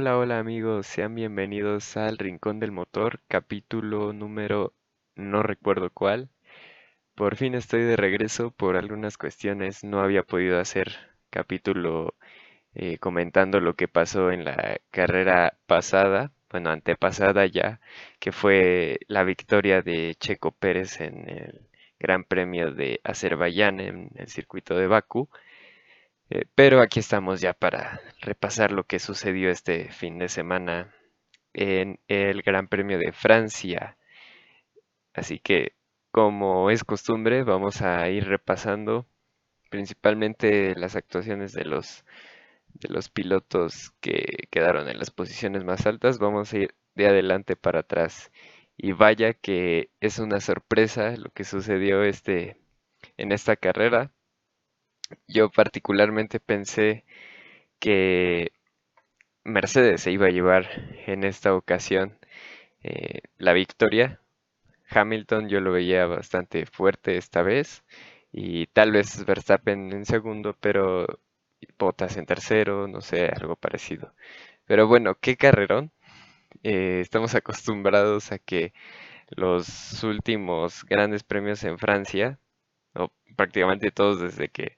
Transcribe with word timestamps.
Hola, 0.00 0.16
hola 0.16 0.38
amigos, 0.38 0.86
sean 0.86 1.16
bienvenidos 1.16 1.96
al 1.96 2.18
Rincón 2.18 2.60
del 2.60 2.70
Motor, 2.70 3.20
capítulo 3.26 4.12
número 4.12 4.72
no 5.16 5.42
recuerdo 5.42 5.90
cuál. 5.90 6.30
Por 7.16 7.34
fin 7.34 7.56
estoy 7.56 7.82
de 7.82 7.96
regreso 7.96 8.52
por 8.52 8.76
algunas 8.76 9.18
cuestiones, 9.18 9.82
no 9.82 10.00
había 10.00 10.22
podido 10.22 10.60
hacer 10.60 10.94
capítulo 11.30 12.14
eh, 12.74 12.98
comentando 12.98 13.58
lo 13.58 13.74
que 13.74 13.88
pasó 13.88 14.30
en 14.30 14.44
la 14.44 14.78
carrera 14.92 15.58
pasada, 15.66 16.30
bueno, 16.48 16.70
antepasada 16.70 17.46
ya, 17.46 17.80
que 18.20 18.30
fue 18.30 19.00
la 19.08 19.24
victoria 19.24 19.82
de 19.82 20.14
Checo 20.14 20.52
Pérez 20.52 21.00
en 21.00 21.28
el 21.28 21.68
Gran 21.98 22.22
Premio 22.22 22.70
de 22.72 23.00
Azerbaiyán 23.02 23.80
en 23.80 24.10
el 24.14 24.28
circuito 24.28 24.76
de 24.76 24.86
Bakú. 24.86 25.28
Eh, 26.30 26.44
pero 26.54 26.80
aquí 26.82 27.00
estamos 27.00 27.40
ya 27.40 27.54
para 27.54 28.00
repasar 28.20 28.72
lo 28.72 28.84
que 28.84 28.98
sucedió 28.98 29.50
este 29.50 29.90
fin 29.90 30.18
de 30.18 30.28
semana 30.28 30.94
en 31.54 32.00
el 32.08 32.42
Gran 32.42 32.68
Premio 32.68 32.98
de 32.98 33.12
Francia. 33.12 33.96
Así 35.14 35.38
que, 35.38 35.72
como 36.10 36.70
es 36.70 36.84
costumbre, 36.84 37.44
vamos 37.44 37.82
a 37.82 38.08
ir 38.10 38.26
repasando 38.26 39.06
principalmente 39.70 40.74
las 40.76 40.96
actuaciones 40.96 41.52
de 41.52 41.64
los, 41.64 42.04
de 42.74 42.88
los 42.90 43.10
pilotos 43.10 43.92
que 44.00 44.48
quedaron 44.50 44.88
en 44.88 44.98
las 44.98 45.10
posiciones 45.10 45.64
más 45.64 45.86
altas. 45.86 46.18
Vamos 46.18 46.52
a 46.52 46.58
ir 46.58 46.74
de 46.94 47.08
adelante 47.08 47.56
para 47.56 47.80
atrás. 47.80 48.32
Y 48.76 48.92
vaya 48.92 49.34
que 49.34 49.90
es 50.00 50.18
una 50.18 50.40
sorpresa 50.40 51.16
lo 51.16 51.30
que 51.30 51.44
sucedió 51.44 52.02
este, 52.04 52.58
en 53.16 53.32
esta 53.32 53.56
carrera 53.56 54.12
yo 55.26 55.50
particularmente 55.50 56.40
pensé 56.40 57.04
que 57.80 58.52
Mercedes 59.44 60.02
se 60.02 60.12
iba 60.12 60.26
a 60.26 60.30
llevar 60.30 60.68
en 61.06 61.24
esta 61.24 61.54
ocasión 61.54 62.18
eh, 62.82 63.22
la 63.38 63.52
victoria. 63.52 64.20
Hamilton 64.90 65.48
yo 65.48 65.60
lo 65.60 65.72
veía 65.72 66.06
bastante 66.06 66.66
fuerte 66.66 67.16
esta 67.18 67.42
vez 67.42 67.84
y 68.32 68.66
tal 68.68 68.92
vez 68.92 69.24
Verstappen 69.26 69.92
en 69.92 70.06
segundo, 70.06 70.56
pero 70.60 71.06
Bottas 71.78 72.16
en 72.16 72.26
tercero, 72.26 72.88
no 72.88 73.00
sé, 73.00 73.26
algo 73.28 73.56
parecido. 73.56 74.14
Pero 74.66 74.86
bueno, 74.88 75.16
qué 75.20 75.36
carrerón. 75.36 75.92
Eh, 76.62 77.00
estamos 77.00 77.34
acostumbrados 77.34 78.32
a 78.32 78.38
que 78.38 78.72
los 79.30 80.02
últimos 80.04 80.84
grandes 80.84 81.24
premios 81.24 81.64
en 81.64 81.78
Francia, 81.78 82.38
o 82.94 83.12
prácticamente 83.36 83.90
todos 83.90 84.20
desde 84.20 84.48
que 84.48 84.76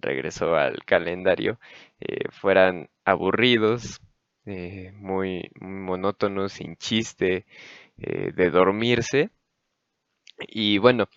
regresó 0.00 0.56
al 0.56 0.84
calendario, 0.84 1.58
eh, 2.00 2.24
fueran 2.30 2.90
aburridos, 3.04 4.00
eh, 4.46 4.92
muy, 4.94 5.50
monótonos, 5.60 6.52
sin 6.54 6.76
chiste, 6.76 7.46
eh, 7.98 8.32
de 8.34 8.50
dormirse. 8.50 9.30
Y 10.48 10.78
bueno, 10.78 11.08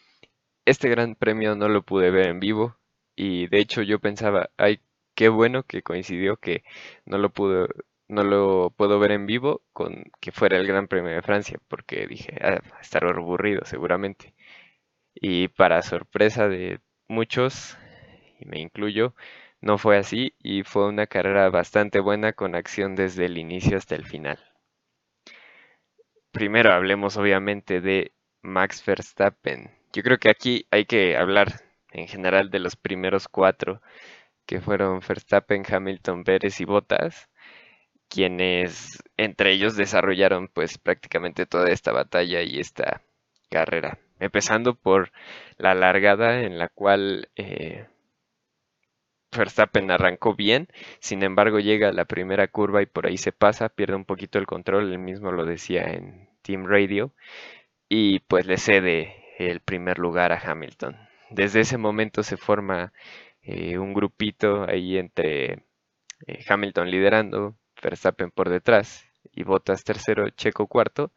este 0.65 0.89
gran 0.89 1.15
premio 1.15 1.55
no 1.55 1.69
lo 1.69 1.83
pude 1.83 2.11
ver 2.11 2.27
en 2.27 2.39
vivo 2.39 2.77
y 3.15 3.47
de 3.47 3.59
hecho 3.59 3.81
yo 3.83 3.99
pensaba, 3.99 4.49
ay, 4.57 4.81
qué 5.15 5.29
bueno 5.29 5.63
que 5.63 5.83
coincidió 5.83 6.37
que 6.37 6.63
no 7.05 7.17
lo 7.17 7.29
pude, 7.31 7.67
no 8.07 8.23
lo 8.23 8.71
puedo 8.71 8.99
ver 8.99 9.11
en 9.11 9.25
vivo 9.27 9.61
con 9.73 10.05
que 10.19 10.31
fuera 10.31 10.57
el 10.57 10.67
Gran 10.67 10.87
Premio 10.87 11.11
de 11.11 11.21
Francia, 11.21 11.59
porque 11.67 12.07
dije, 12.07 12.35
ah, 12.41 12.61
estar 12.81 13.05
aburrido 13.05 13.65
seguramente. 13.65 14.33
Y 15.15 15.49
para 15.49 15.81
sorpresa 15.81 16.47
de 16.47 16.79
muchos, 17.07 17.77
y 18.41 18.45
me 18.45 18.59
incluyo, 18.59 19.13
no 19.61 19.77
fue 19.77 19.97
así 19.97 20.33
y 20.39 20.63
fue 20.63 20.87
una 20.87 21.07
carrera 21.07 21.49
bastante 21.49 21.99
buena 21.99 22.33
con 22.33 22.55
acción 22.55 22.95
desde 22.95 23.25
el 23.25 23.37
inicio 23.37 23.77
hasta 23.77 23.95
el 23.95 24.05
final. 24.05 24.39
Primero 26.31 26.73
hablemos 26.73 27.17
obviamente 27.17 27.81
de 27.81 28.13
Max 28.41 28.83
Verstappen. 28.85 29.71
Yo 29.93 30.01
creo 30.03 30.17
que 30.17 30.29
aquí 30.29 30.65
hay 30.71 30.85
que 30.85 31.17
hablar 31.17 31.61
en 31.91 32.07
general 32.07 32.49
de 32.49 32.59
los 32.59 32.75
primeros 32.75 33.27
cuatro, 33.27 33.81
que 34.45 34.61
fueron 34.61 35.01
Verstappen, 35.07 35.63
Hamilton, 35.69 36.23
Pérez 36.23 36.59
y 36.61 36.65
Bottas, 36.65 37.29
quienes 38.09 39.01
entre 39.17 39.51
ellos 39.51 39.75
desarrollaron 39.75 40.47
pues 40.47 40.77
prácticamente 40.77 41.45
toda 41.45 41.69
esta 41.69 41.91
batalla 41.91 42.41
y 42.41 42.59
esta 42.59 43.01
carrera. 43.49 43.99
Empezando 44.19 44.75
por 44.75 45.11
la 45.57 45.73
largada 45.73 46.41
en 46.41 46.57
la 46.57 46.69
cual 46.69 47.29
eh, 47.35 47.87
Verstappen 49.35 49.89
arrancó 49.91 50.35
bien, 50.35 50.67
sin 50.99 51.23
embargo 51.23 51.59
llega 51.59 51.89
a 51.89 51.93
la 51.93 52.05
primera 52.05 52.47
curva 52.47 52.81
y 52.81 52.85
por 52.85 53.07
ahí 53.07 53.17
se 53.17 53.31
pasa, 53.31 53.69
pierde 53.69 53.95
un 53.95 54.05
poquito 54.05 54.39
el 54.39 54.45
control, 54.45 54.91
él 54.91 54.99
mismo 54.99 55.31
lo 55.31 55.45
decía 55.45 55.83
en 55.83 56.29
Team 56.41 56.65
Radio, 56.65 57.13
y 57.89 58.19
pues 58.21 58.45
le 58.45 58.57
cede 58.57 59.15
el 59.37 59.61
primer 59.61 59.99
lugar 59.99 60.31
a 60.31 60.39
Hamilton. 60.39 60.97
Desde 61.29 61.61
ese 61.61 61.77
momento 61.77 62.23
se 62.23 62.37
forma 62.37 62.93
eh, 63.41 63.77
un 63.77 63.93
grupito 63.93 64.65
ahí 64.69 64.97
entre 64.97 65.63
eh, 66.27 66.45
Hamilton 66.47 66.91
liderando, 66.91 67.55
Verstappen 67.81 68.31
por 68.31 68.49
detrás 68.49 69.05
y 69.33 69.43
Bottas 69.43 69.83
tercero, 69.83 70.29
Checo 70.29 70.67
cuarto. 70.67 71.11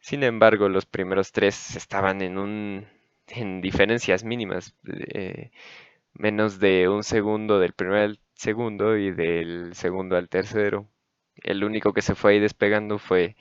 Sin 0.00 0.22
embargo, 0.22 0.68
los 0.68 0.86
primeros 0.86 1.32
tres 1.32 1.76
estaban 1.76 2.22
en 2.22 2.38
un 2.38 2.86
en 3.28 3.60
diferencias 3.60 4.24
mínimas. 4.24 4.74
Eh, 4.86 5.50
menos 6.14 6.58
de 6.60 6.88
un 6.88 7.02
segundo 7.02 7.58
del 7.58 7.72
primero 7.72 8.02
al 8.04 8.20
segundo 8.34 8.96
y 8.96 9.10
del 9.12 9.74
segundo 9.74 10.16
al 10.16 10.28
tercero. 10.28 10.88
El 11.36 11.64
único 11.64 11.92
que 11.92 12.02
se 12.02 12.14
fue 12.14 12.32
ahí 12.32 12.40
despegando 12.40 12.98
fue 12.98 13.36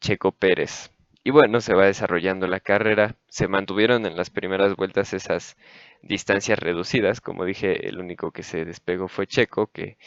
Checo 0.00 0.32
Pérez. 0.32 0.90
Y 1.24 1.30
bueno, 1.30 1.60
se 1.60 1.74
va 1.74 1.86
desarrollando 1.86 2.46
la 2.46 2.60
carrera. 2.60 3.16
Se 3.28 3.48
mantuvieron 3.48 4.06
en 4.06 4.16
las 4.16 4.30
primeras 4.30 4.76
vueltas 4.76 5.12
esas 5.12 5.56
distancias 6.02 6.58
reducidas. 6.58 7.20
Como 7.20 7.44
dije, 7.44 7.88
el 7.88 7.98
único 8.00 8.30
que 8.32 8.42
se 8.42 8.64
despegó 8.64 9.08
fue 9.08 9.26
Checo, 9.26 9.68
que 9.68 9.98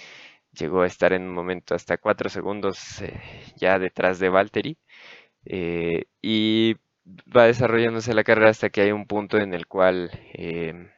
llegó 0.54 0.82
a 0.82 0.88
estar 0.88 1.14
en 1.14 1.24
un 1.24 1.34
momento 1.34 1.76
hasta 1.76 1.98
cuatro 1.98 2.30
segundos 2.30 3.02
eh, 3.02 3.22
ya 3.58 3.80
detrás 3.80 4.20
de 4.20 4.30
Valtteri. 4.30 4.78
Eh, 5.46 6.06
y 6.22 6.76
va 7.36 7.46
desarrollándose 7.46 8.14
la 8.14 8.24
carrera 8.24 8.50
hasta 8.50 8.70
que 8.70 8.82
hay 8.82 8.92
un 8.92 9.06
punto 9.08 9.38
en 9.38 9.54
el 9.54 9.68
cual 9.68 10.12
eh, 10.34 10.92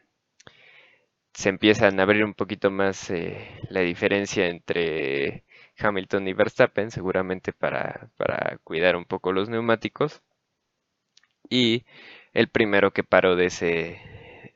se 1.33 1.49
empiezan 1.49 1.99
a 1.99 2.03
abrir 2.03 2.23
un 2.23 2.33
poquito 2.33 2.71
más 2.71 3.09
eh, 3.09 3.59
la 3.69 3.81
diferencia 3.81 4.47
entre 4.47 5.43
Hamilton 5.79 6.27
y 6.27 6.33
Verstappen, 6.33 6.91
seguramente 6.91 7.53
para, 7.53 8.11
cuidar 8.63 8.95
un 8.95 9.05
poco 9.05 9.31
los 9.31 9.49
neumáticos. 9.49 10.21
Y 11.49 11.85
el 12.33 12.49
primero 12.49 12.91
que 12.93 13.03
paró 13.03 13.35
de 13.35 13.45
ese 13.47 14.01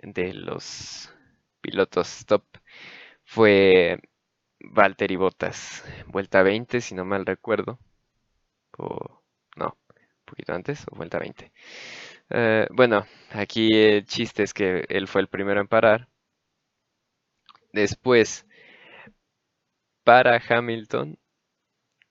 de 0.04 0.34
los 0.34 1.14
pilotos 1.62 2.26
top 2.26 2.44
fue 3.26 4.00
Valtteri 4.60 5.16
Bottas, 5.18 5.84
vuelta 6.08 6.44
20 6.44 6.82
si 6.82 6.96
no 6.96 7.06
mal 7.06 7.26
recuerdo, 7.26 7.80
o 8.78 9.22
no, 9.56 9.78
un 9.90 10.26
poquito 10.26 10.54
antes, 10.54 10.86
o 10.92 10.96
vuelta 10.96 11.20
20. 11.20 11.52
Eh, 12.30 12.68
bueno, 12.72 13.06
aquí 13.32 13.70
el 13.74 14.06
chiste 14.06 14.44
es 14.44 14.54
que 14.54 14.86
él 14.90 15.08
fue 15.08 15.22
el 15.22 15.28
primero 15.30 15.62
en 15.62 15.68
parar 15.68 16.10
Después, 17.72 18.46
para 20.04 20.42
Hamilton 20.50 21.18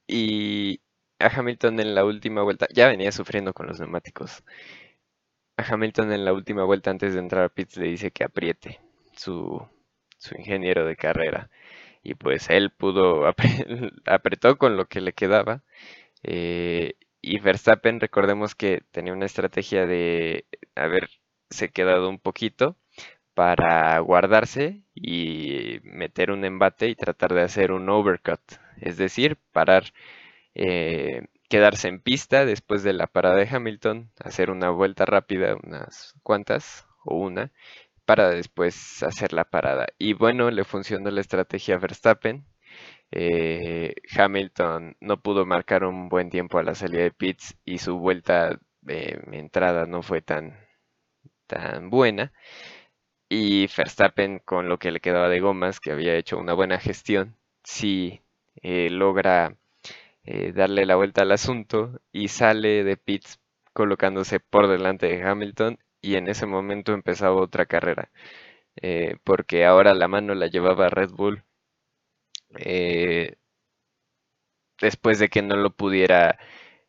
y 0.07 0.81
a 1.19 1.27
Hamilton 1.29 1.81
en 1.81 1.95
la 1.95 2.05
última 2.05 2.43
vuelta, 2.43 2.67
ya 2.73 2.89
venía 2.89 3.13
sufriendo 3.13 3.55
con 3.55 3.67
los 3.67 3.81
neumáticos. 3.81 4.45
A 5.57 5.63
Hamilton 5.63 6.13
en 6.13 6.25
la 6.25 6.33
última 6.33 6.65
vuelta 6.65 6.91
antes 6.91 7.15
de 7.15 7.21
entrar 7.21 7.45
a 7.45 7.49
pits 7.49 7.77
le 7.79 7.89
dice 7.89 8.11
que 8.11 8.25
apriete 8.25 8.81
su, 9.13 9.67
ingeniero 10.39 10.85
de 10.87 10.97
carrera. 10.97 11.51
Y 12.03 12.15
pues 12.15 12.51
él 12.51 12.71
pudo, 12.71 13.27
apretó 14.07 14.59
con 14.59 14.77
lo 14.77 14.87
que 14.89 15.01
le 15.01 15.13
quedaba. 15.13 15.63
Eh, 16.23 16.95
y 17.23 17.41
Verstappen, 17.41 18.01
recordemos 18.01 18.55
que 18.55 18.83
tenía 18.93 19.13
una 19.13 19.27
estrategia 19.27 19.87
de 19.87 20.47
haberse 20.77 21.71
quedado 21.73 22.09
un 22.11 22.19
poquito 22.21 22.77
para 23.37 23.99
guardarse 24.01 24.83
y 24.95 25.81
meter 25.85 26.31
un 26.31 26.47
embate 26.47 26.89
y 26.89 26.95
tratar 26.95 27.35
de 27.35 27.43
hacer 27.43 27.71
un 27.71 27.87
overcut, 27.91 28.41
es 28.81 28.97
decir, 28.97 29.37
parar, 29.53 29.93
eh, 30.55 31.27
quedarse 31.51 31.89
en 31.89 32.01
pista 32.01 32.47
después 32.47 32.83
de 32.83 32.95
la 32.95 33.07
parada 33.07 33.37
de 33.37 33.49
Hamilton, 33.51 34.11
hacer 34.21 34.51
una 34.51 34.71
vuelta 34.71 35.05
rápida, 35.05 35.55
unas 35.63 36.15
cuantas 36.23 36.87
o 37.05 37.19
una, 37.19 37.53
para 38.07 38.31
después 38.31 39.03
hacer 39.03 39.35
la 39.35 39.45
parada. 39.45 39.87
Y 39.99 40.15
bueno, 40.15 40.51
le 40.51 40.65
funcionó 40.65 41.11
la 41.11 41.21
estrategia 41.21 41.75
a 41.77 41.79
Verstappen. 41.79 42.47
Eh, 43.11 43.95
Hamilton 44.17 44.97
no 45.01 45.21
pudo 45.23 45.45
marcar 45.47 45.85
un 45.85 46.09
buen 46.09 46.31
tiempo 46.31 46.59
a 46.59 46.63
la 46.63 46.75
salida 46.75 47.03
de 47.03 47.13
pits 47.13 47.57
y 47.67 47.79
su 47.79 47.99
vuelta 47.99 48.59
de 48.81 49.21
entrada 49.33 49.87
no 49.87 50.03
fue 50.03 50.23
tan, 50.23 50.59
tan 51.47 51.91
buena 51.91 52.33
y 53.29 53.67
Verstappen 53.77 54.41
con 54.41 54.69
lo 54.69 54.79
que 54.79 54.91
le 54.91 55.01
quedaba 55.01 55.29
de 55.29 55.41
gomas, 55.41 55.81
que 55.81 55.93
había 55.93 56.17
hecho 56.17 56.39
una 56.39 56.55
buena 56.55 56.79
gestión, 56.79 57.37
sí 57.65 58.23
eh, 58.63 58.91
logra 58.91 59.57
eh, 60.25 60.53
darle 60.53 60.87
la 60.87 60.97
vuelta 60.97 61.23
al 61.23 61.33
asunto 61.33 62.01
y 62.13 62.29
sale 62.29 62.85
de 62.85 62.97
pits 62.97 63.41
colocándose 63.73 64.41
por 64.41 64.69
delante 64.69 65.07
de 65.09 65.23
Hamilton 65.25 65.79
y 66.03 66.17
en 66.17 66.29
ese 66.29 66.47
momento 66.47 66.93
empezaba 66.95 67.37
otra 67.37 67.67
carrera, 67.67 68.11
eh, 68.83 69.17
porque 69.25 69.67
ahora 69.67 69.95
la 69.95 70.09
mano 70.09 70.35
la 70.35 70.49
llevaba 70.49 70.89
Red 70.91 71.11
Bull 71.13 71.45
eh, 72.59 73.37
después 74.81 75.19
de 75.19 75.29
que 75.29 75.43
no 75.43 75.57
lo 75.57 75.71
pudiera, 75.75 76.39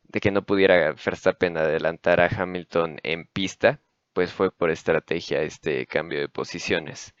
de 0.04 0.20
que 0.20 0.30
no 0.30 0.42
pudiera 0.44 0.92
Verstappen 0.92 1.56
adelantar 1.58 2.20
a 2.20 2.28
Hamilton 2.28 2.98
en 3.02 3.26
pista, 3.26 3.80
pues 4.18 4.32
fue 4.32 4.50
por 4.50 4.72
estrategia 4.72 5.42
este 5.42 5.86
cambio 5.86 6.18
de 6.18 6.28
posiciones. 6.28 7.14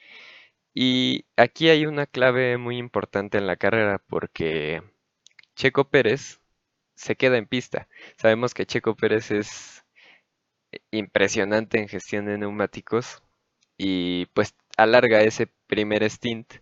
Y 0.74 1.26
aquí 1.36 1.68
hay 1.68 1.86
una 1.86 2.06
clave 2.06 2.58
muy 2.58 2.76
importante 2.76 3.38
en 3.38 3.46
la 3.46 3.54
carrera 3.54 4.02
porque 4.08 4.82
Checo 5.54 5.88
Pérez 5.90 6.40
se 6.96 7.14
queda 7.14 7.38
en 7.38 7.46
pista. 7.46 7.86
Sabemos 8.16 8.52
que 8.52 8.66
Checo 8.66 8.96
Pérez 8.96 9.30
es 9.30 9.84
impresionante 10.90 11.78
en 11.78 11.86
gestión 11.86 12.26
de 12.26 12.36
neumáticos 12.36 13.22
y 13.76 14.26
pues 14.34 14.56
alarga 14.76 15.22
ese 15.22 15.46
primer 15.68 16.02
stint. 16.10 16.52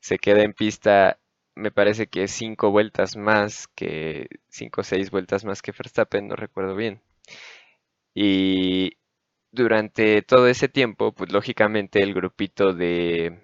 Se 0.00 0.18
queda 0.18 0.42
en 0.42 0.54
pista, 0.54 1.20
me 1.54 1.70
parece 1.70 2.06
que 2.06 2.28
cinco 2.28 2.70
vueltas 2.70 3.14
más 3.14 3.68
que 3.68 4.26
cinco 4.48 4.80
o 4.80 4.84
seis 4.84 5.10
vueltas 5.10 5.44
más 5.44 5.60
que 5.60 5.72
Verstappen, 5.72 6.28
no 6.28 6.36
recuerdo 6.36 6.74
bien. 6.76 7.02
Y 8.14 8.99
durante 9.52 10.22
todo 10.22 10.46
ese 10.48 10.68
tiempo, 10.68 11.12
pues 11.12 11.32
lógicamente 11.32 12.02
el 12.02 12.14
grupito 12.14 12.72
de, 12.72 13.40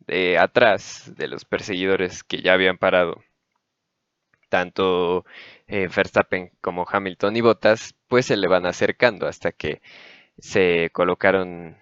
de 0.00 0.38
atrás 0.38 1.12
de 1.16 1.28
los 1.28 1.44
perseguidores 1.44 2.24
que 2.24 2.42
ya 2.42 2.54
habían 2.54 2.78
parado 2.78 3.22
tanto 4.48 5.24
eh, 5.66 5.88
Verstappen 5.88 6.52
como 6.60 6.86
Hamilton 6.88 7.36
y 7.36 7.40
Bottas, 7.40 7.96
pues 8.08 8.26
se 8.26 8.36
le 8.36 8.46
van 8.48 8.66
acercando 8.66 9.26
hasta 9.26 9.50
que 9.52 9.82
se 10.38 10.90
colocaron 10.92 11.76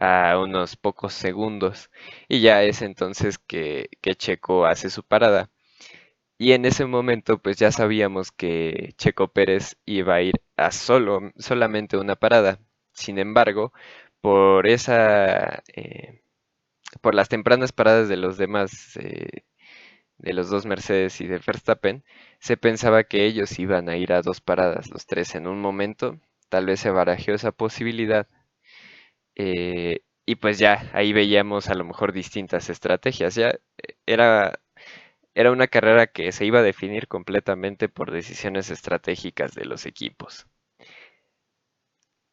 a 0.00 0.38
unos 0.38 0.76
pocos 0.76 1.12
segundos 1.14 1.90
y 2.28 2.40
ya 2.40 2.62
es 2.64 2.82
entonces 2.82 3.38
que, 3.38 3.88
Checo 4.16 4.66
hace 4.66 4.90
su 4.90 5.02
parada. 5.04 5.50
Y 6.38 6.52
en 6.52 6.64
ese 6.64 6.86
momento 6.86 7.38
pues 7.38 7.56
ya 7.58 7.72
sabíamos 7.72 8.32
que 8.32 8.94
Checo 8.96 9.28
Pérez 9.32 9.76
iba 9.86 10.14
a 10.16 10.22
ir 10.22 10.34
a 10.56 10.70
solo, 10.72 11.20
solamente 11.36 11.96
una 11.96 12.16
parada. 12.16 12.60
Sin 12.92 13.18
embargo, 13.18 13.72
por 14.20 14.66
esa, 14.68 15.62
eh, 15.74 16.22
por 17.02 17.14
las 17.16 17.28
tempranas 17.30 17.72
paradas 17.72 18.08
de 18.08 18.16
los 18.18 18.38
demás 18.38 18.96
eh, 18.98 19.44
de 20.18 20.32
los 20.34 20.50
dos 20.50 20.66
Mercedes 20.66 21.20
y 21.20 21.26
de 21.28 21.40
Verstappen, 21.46 22.04
se 22.40 22.56
pensaba 22.56 23.04
que 23.04 23.26
ellos 23.26 23.58
iban 23.58 23.88
a 23.88 23.96
ir 23.96 24.12
a 24.12 24.22
dos 24.22 24.40
paradas, 24.40 24.90
los 24.90 25.06
tres 25.06 25.34
en 25.36 25.46
un 25.48 25.60
momento. 25.60 26.18
Tal 26.50 26.66
vez 26.66 26.80
se 26.80 26.90
barajeó 26.90 27.34
esa 27.34 27.52
posibilidad. 27.52 28.28
Eh, 29.36 30.00
y 30.26 30.34
pues 30.36 30.58
ya 30.58 30.90
ahí 30.92 31.12
veíamos 31.12 31.68
a 31.68 31.74
lo 31.74 31.84
mejor 31.84 32.12
distintas 32.12 32.68
estrategias. 32.70 33.34
Ya 33.34 33.54
era, 34.06 34.60
era 35.38 35.52
una 35.52 35.68
carrera 35.68 36.08
que 36.08 36.32
se 36.32 36.44
iba 36.46 36.58
a 36.58 36.62
definir 36.62 37.06
completamente 37.06 37.88
por 37.88 38.10
decisiones 38.10 38.70
estratégicas 38.70 39.54
de 39.54 39.66
los 39.66 39.86
equipos. 39.86 40.48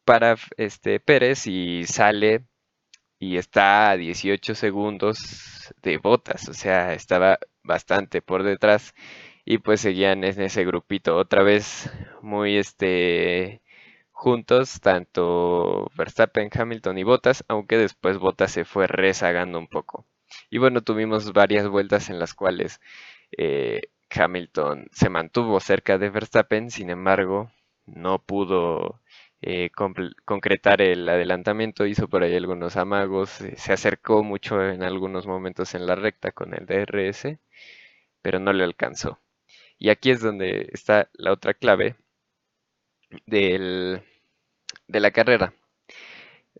Para 0.04 0.34
este 0.56 0.98
Pérez 0.98 1.46
y 1.46 1.84
sale 1.84 2.46
y 3.20 3.36
está 3.38 3.90
a 3.90 3.96
18 3.96 4.56
segundos 4.56 5.72
de 5.82 5.98
botas, 5.98 6.48
o 6.48 6.54
sea, 6.54 6.94
estaba 6.94 7.38
bastante 7.62 8.22
por 8.22 8.42
detrás 8.42 8.94
y 9.44 9.58
pues 9.58 9.80
seguían 9.82 10.24
en 10.24 10.40
ese 10.42 10.64
grupito 10.64 11.16
otra 11.16 11.44
vez 11.44 11.90
muy 12.22 12.56
este 12.56 13.62
juntos 14.12 14.80
tanto 14.80 15.90
Verstappen, 15.96 16.50
Hamilton 16.52 16.98
y 16.98 17.04
Bottas, 17.04 17.44
aunque 17.48 17.78
después 17.78 18.18
Bottas 18.18 18.52
se 18.52 18.64
fue 18.64 18.88
rezagando 18.88 19.58
un 19.60 19.68
poco. 19.68 20.06
Y 20.50 20.58
bueno, 20.58 20.82
tuvimos 20.82 21.32
varias 21.32 21.68
vueltas 21.68 22.10
en 22.10 22.18
las 22.18 22.34
cuales 22.34 22.80
eh, 23.36 23.82
Hamilton 24.10 24.88
se 24.92 25.08
mantuvo 25.10 25.60
cerca 25.60 25.98
de 25.98 26.10
Verstappen, 26.10 26.70
sin 26.70 26.90
embargo, 26.90 27.50
no 27.86 28.22
pudo 28.22 29.00
eh, 29.42 29.70
concretar 30.24 30.82
el 30.82 31.08
adelantamiento, 31.08 31.86
hizo 31.86 32.08
por 32.08 32.22
ahí 32.22 32.34
algunos 32.36 32.76
amagos, 32.76 33.40
eh, 33.42 33.54
se 33.56 33.72
acercó 33.72 34.22
mucho 34.24 34.62
en 34.62 34.82
algunos 34.82 35.26
momentos 35.26 35.74
en 35.74 35.86
la 35.86 35.94
recta 35.94 36.32
con 36.32 36.54
el 36.54 36.66
DRS, 36.66 37.38
pero 38.22 38.40
no 38.40 38.52
le 38.52 38.64
alcanzó. 38.64 39.20
Y 39.78 39.90
aquí 39.90 40.10
es 40.10 40.20
donde 40.20 40.68
está 40.72 41.10
la 41.14 41.32
otra 41.32 41.54
clave 41.54 41.96
del, 43.26 44.02
de 44.88 45.00
la 45.00 45.10
carrera. 45.10 45.54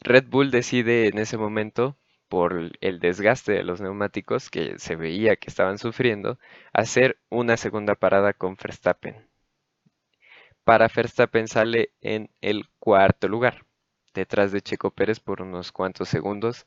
Red 0.01 0.27
Bull 0.29 0.51
decide 0.51 1.09
en 1.09 1.19
ese 1.19 1.37
momento, 1.39 1.97
por 2.29 2.73
el 2.81 3.01
desgaste 3.01 3.53
de 3.53 3.65
los 3.65 3.81
neumáticos 3.81 4.51
que 4.51 4.79
se 4.79 4.97
veía 4.97 5.37
que 5.37 5.49
estaban 5.51 5.79
sufriendo, 5.79 6.39
hacer 6.73 7.19
una 7.31 7.57
segunda 7.57 7.95
parada 7.95 8.33
con 8.33 8.57
Verstappen 8.57 9.27
para 10.67 10.89
Verstappen 10.89 11.47
sale 11.47 11.93
en 12.01 12.29
el 12.41 12.69
cuarto 12.81 13.29
lugar, 13.29 13.65
detrás 14.15 14.51
de 14.51 14.63
Checo 14.63 14.91
Pérez 14.91 15.21
por 15.21 15.41
unos 15.41 15.71
cuantos 15.71 16.09
segundos. 16.09 16.67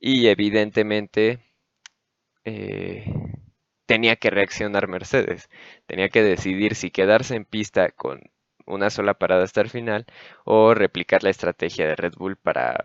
Y 0.00 0.28
evidentemente 0.28 1.40
eh, 2.44 3.06
tenía 3.86 4.16
que 4.16 4.30
reaccionar 4.30 4.88
Mercedes, 4.88 5.48
tenía 5.86 6.10
que 6.10 6.22
decidir 6.22 6.74
si 6.74 6.90
quedarse 6.90 7.34
en 7.36 7.46
pista 7.46 7.90
con 7.92 8.20
una 8.66 8.90
sola 8.90 9.14
parada 9.14 9.44
hasta 9.44 9.62
el 9.62 9.70
final 9.70 10.06
o 10.44 10.74
replicar 10.74 11.24
la 11.24 11.30
estrategia 11.30 11.88
de 11.88 11.96
Red 11.96 12.14
Bull 12.18 12.36
para, 12.36 12.84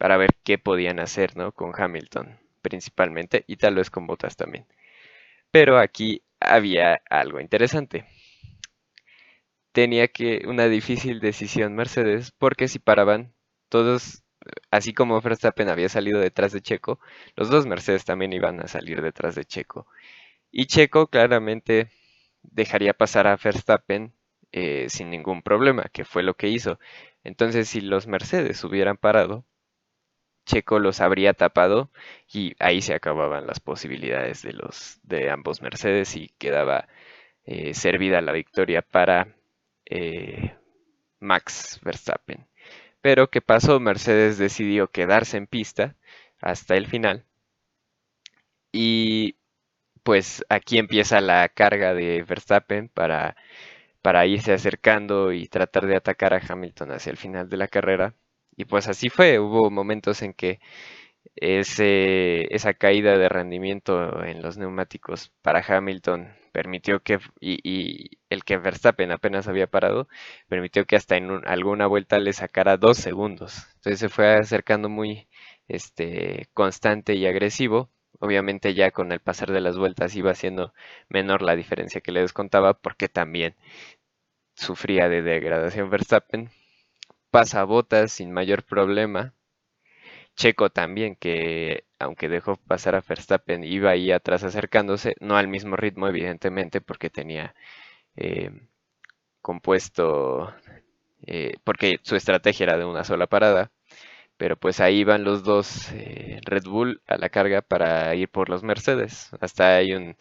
para 0.00 0.16
ver 0.16 0.30
qué 0.44 0.58
podían 0.58 0.98
hacer 0.98 1.36
¿no? 1.36 1.52
con 1.52 1.72
Hamilton 1.76 2.40
principalmente 2.62 3.44
y 3.46 3.58
tal 3.58 3.76
vez 3.76 3.90
con 3.90 4.08
Bottas 4.08 4.36
también. 4.36 4.66
Pero 5.50 5.78
aquí 5.78 6.22
había 6.40 7.02
algo 7.10 7.40
interesante 7.40 8.06
tenía 9.72 10.08
que 10.08 10.42
una 10.46 10.68
difícil 10.68 11.20
decisión 11.20 11.74
Mercedes, 11.74 12.32
porque 12.32 12.68
si 12.68 12.78
paraban, 12.78 13.32
todos, 13.68 14.24
así 14.70 14.92
como 14.94 15.20
Verstappen 15.20 15.68
había 15.68 15.88
salido 15.88 16.20
detrás 16.20 16.52
de 16.52 16.60
Checo, 16.62 17.00
los 17.36 17.50
dos 17.50 17.66
Mercedes 17.66 18.04
también 18.04 18.32
iban 18.32 18.60
a 18.60 18.68
salir 18.68 19.02
detrás 19.02 19.34
de 19.34 19.44
Checo. 19.44 19.86
Y 20.50 20.66
Checo 20.66 21.08
claramente 21.08 21.90
dejaría 22.42 22.94
pasar 22.94 23.26
a 23.26 23.36
Verstappen 23.36 24.14
eh, 24.52 24.86
sin 24.90 25.10
ningún 25.10 25.42
problema, 25.42 25.84
que 25.92 26.04
fue 26.04 26.22
lo 26.22 26.34
que 26.34 26.48
hizo. 26.48 26.78
Entonces, 27.24 27.68
si 27.68 27.80
los 27.80 28.06
Mercedes 28.06 28.64
hubieran 28.64 28.96
parado, 28.96 29.44
Checo 30.46 30.78
los 30.78 31.00
habría 31.00 31.34
tapado 31.34 31.90
y 32.32 32.54
ahí 32.58 32.82
se 32.82 32.94
acababan 32.94 33.46
las 33.46 33.60
posibilidades 33.60 34.42
de 34.42 34.52
los 34.54 35.00
de 35.02 35.30
ambos 35.30 35.62
Mercedes 35.62 36.16
y 36.16 36.28
quedaba 36.38 36.88
eh, 37.44 37.74
servida 37.74 38.20
la 38.20 38.32
victoria 38.32 38.82
para 38.82 39.34
eh, 39.86 40.56
Max 41.20 41.80
Verstappen. 41.82 42.46
Pero 43.02 43.30
¿qué 43.30 43.40
pasó? 43.42 43.80
Mercedes 43.80 44.38
decidió 44.38 44.88
quedarse 44.90 45.36
en 45.36 45.46
pista 45.46 45.96
hasta 46.40 46.76
el 46.76 46.86
final. 46.86 47.24
Y 48.72 49.36
pues 50.02 50.44
aquí 50.48 50.78
empieza 50.78 51.20
la 51.20 51.48
carga 51.48 51.94
de 51.94 52.22
Verstappen 52.22 52.88
para, 52.88 53.36
para 54.02 54.26
irse 54.26 54.52
acercando 54.52 55.32
y 55.32 55.48
tratar 55.48 55.86
de 55.86 55.96
atacar 55.96 56.34
a 56.34 56.42
Hamilton 56.46 56.92
hacia 56.92 57.10
el 57.10 57.16
final 57.18 57.48
de 57.48 57.56
la 57.58 57.68
carrera. 57.68 58.14
Y 58.56 58.64
pues 58.66 58.88
así 58.88 59.08
fue, 59.10 59.38
hubo 59.38 59.70
momentos 59.70 60.22
en 60.22 60.34
que 60.34 60.60
ese, 61.36 62.54
esa 62.54 62.74
caída 62.74 63.18
de 63.18 63.28
rendimiento 63.28 64.22
en 64.24 64.42
los 64.42 64.58
neumáticos 64.58 65.32
para 65.42 65.64
Hamilton 65.66 66.28
permitió 66.52 67.00
que, 67.02 67.18
y, 67.40 68.18
el 68.28 68.44
que 68.44 68.58
Verstappen 68.58 69.12
apenas 69.12 69.48
había 69.48 69.66
parado, 69.68 70.08
permitió 70.48 70.84
que 70.86 70.96
hasta 70.96 71.16
en 71.16 71.30
alguna 71.46 71.86
vuelta 71.86 72.18
le 72.18 72.32
sacara 72.32 72.76
dos 72.76 72.98
segundos. 72.98 73.66
Entonces 73.76 74.00
se 74.00 74.08
fue 74.08 74.34
acercando 74.34 74.88
muy 74.88 75.28
este, 75.68 76.48
constante 76.54 77.14
y 77.14 77.26
agresivo. 77.26 77.90
Obviamente 78.20 78.74
ya 78.74 78.90
con 78.90 79.12
el 79.12 79.20
pasar 79.20 79.50
de 79.52 79.60
las 79.60 79.78
vueltas 79.78 80.14
iba 80.16 80.34
siendo 80.34 80.74
menor 81.08 81.42
la 81.42 81.56
diferencia 81.56 82.00
que 82.00 82.12
le 82.12 82.20
descontaba 82.20 82.74
porque 82.74 83.08
también 83.08 83.56
sufría 84.54 85.08
de 85.08 85.22
degradación 85.22 85.90
Verstappen. 85.90 86.50
Pasa 87.30 87.64
botas 87.64 88.12
sin 88.12 88.30
mayor 88.30 88.62
problema. 88.62 89.34
Checo 90.36 90.70
también, 90.70 91.16
que 91.16 91.84
aunque 91.98 92.28
dejó 92.28 92.56
pasar 92.56 92.94
a 92.94 93.02
Verstappen, 93.06 93.64
iba 93.64 93.90
ahí 93.90 94.10
atrás 94.12 94.42
acercándose, 94.44 95.14
no 95.20 95.36
al 95.36 95.48
mismo 95.48 95.76
ritmo, 95.76 96.08
evidentemente, 96.08 96.80
porque 96.80 97.10
tenía 97.10 97.54
eh, 98.16 98.50
compuesto, 99.42 100.54
eh, 101.26 101.54
porque 101.64 101.98
su 102.02 102.16
estrategia 102.16 102.64
era 102.66 102.78
de 102.78 102.84
una 102.86 103.04
sola 103.04 103.26
parada, 103.28 103.72
Pero 104.38 104.56
pues 104.58 104.80
ahí 104.80 105.04
van 105.04 105.24
los 105.24 105.44
dos 105.44 105.92
eh, 105.92 106.40
Red 106.46 106.64
Bull 106.64 107.02
a 107.06 107.18
la 107.18 107.30
carga 107.30 107.62
para 107.62 108.14
ir 108.16 108.28
por 108.30 108.48
los 108.50 108.62
Mercedes. 108.64 109.30
Hasta 109.40 109.76
hay 109.76 109.94
un 109.94 110.16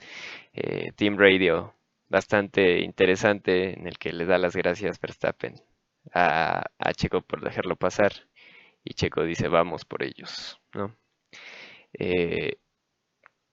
eh, 0.54 0.92
Team 0.98 1.18
Radio 1.18 1.76
bastante 2.10 2.80
interesante 2.82 3.74
en 3.80 3.88
el 3.88 3.98
que 4.00 4.14
le 4.14 4.26
da 4.28 4.38
las 4.40 4.56
gracias 4.56 5.00
Verstappen 5.02 5.56
a, 6.14 6.64
Checo 6.96 7.22
por 7.22 7.42
dejarlo 7.42 7.76
pasar. 7.76 8.14
Y 8.84 8.94
Checo 8.94 9.24
dice, 9.24 9.48
vamos 9.48 9.86
por 9.86 10.04
ellos, 10.04 10.60
¿no? 10.74 10.96
Eh, 11.94 12.58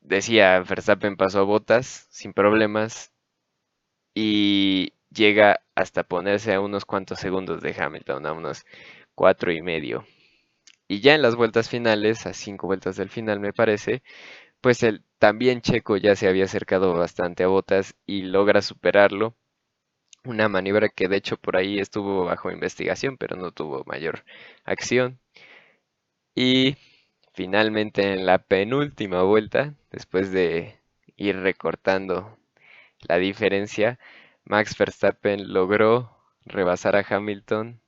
decía, 0.01 0.61
Verstappen 0.61 1.17
pasó 1.17 1.41
a 1.41 1.45
botas 1.45 2.07
sin 2.11 2.33
problemas 2.33 3.13
y 4.15 4.95
llega 5.11 5.61
hasta 5.75 6.05
ponerse 6.05 6.55
a 6.55 6.61
unos 6.61 6.85
cuantos 6.85 7.19
segundos 7.21 7.61
de 7.63 7.75
Hamilton, 7.79 8.27
a 8.27 8.33
unos 8.33 8.65
cuatro 9.15 9.53
y 9.53 9.63
medio. 9.63 10.07
Y 10.89 11.01
ya 11.01 11.15
en 11.15 11.23
las 11.23 11.37
vueltas 11.37 11.69
finales, 11.69 12.27
a 12.27 12.33
cinco 12.33 12.67
vueltas 12.69 12.97
del 12.97 13.11
final 13.11 13.41
me 13.41 13.53
parece, 13.53 14.03
pues 14.61 14.83
el 14.83 15.05
también 15.19 15.61
Checo 15.63 15.97
ya 15.97 16.17
se 16.17 16.29
había 16.29 16.45
acercado 16.45 16.95
bastante 16.95 17.45
a 17.45 17.49
Botas 17.49 17.95
y 18.07 18.23
logra 18.23 18.63
superarlo. 18.63 19.37
Una 20.27 20.49
maniobra 20.49 20.89
que 20.91 21.09
de 21.09 21.17
hecho 21.17 21.37
por 21.39 21.57
ahí 21.57 21.79
estuvo 21.79 22.25
bajo 22.25 22.51
investigación, 22.51 23.17
pero 23.17 23.37
no 23.37 23.53
tuvo 23.53 23.85
mayor 23.87 24.25
acción. 24.65 25.19
Y 26.35 26.77
finalmente 27.35 28.13
en 28.13 28.27
la 28.27 28.39
penúltima 28.39 29.23
vuelta, 29.23 29.75
después 29.91 30.33
de 30.33 30.79
ir 31.17 31.37
recortando 31.41 32.39
la 33.09 33.19
diferencia, 33.19 33.99
Max 34.45 34.77
Verstappen 34.79 35.53
logró 35.53 36.17
rebasar 36.45 36.97
a 36.97 37.07
Hamilton 37.09 37.81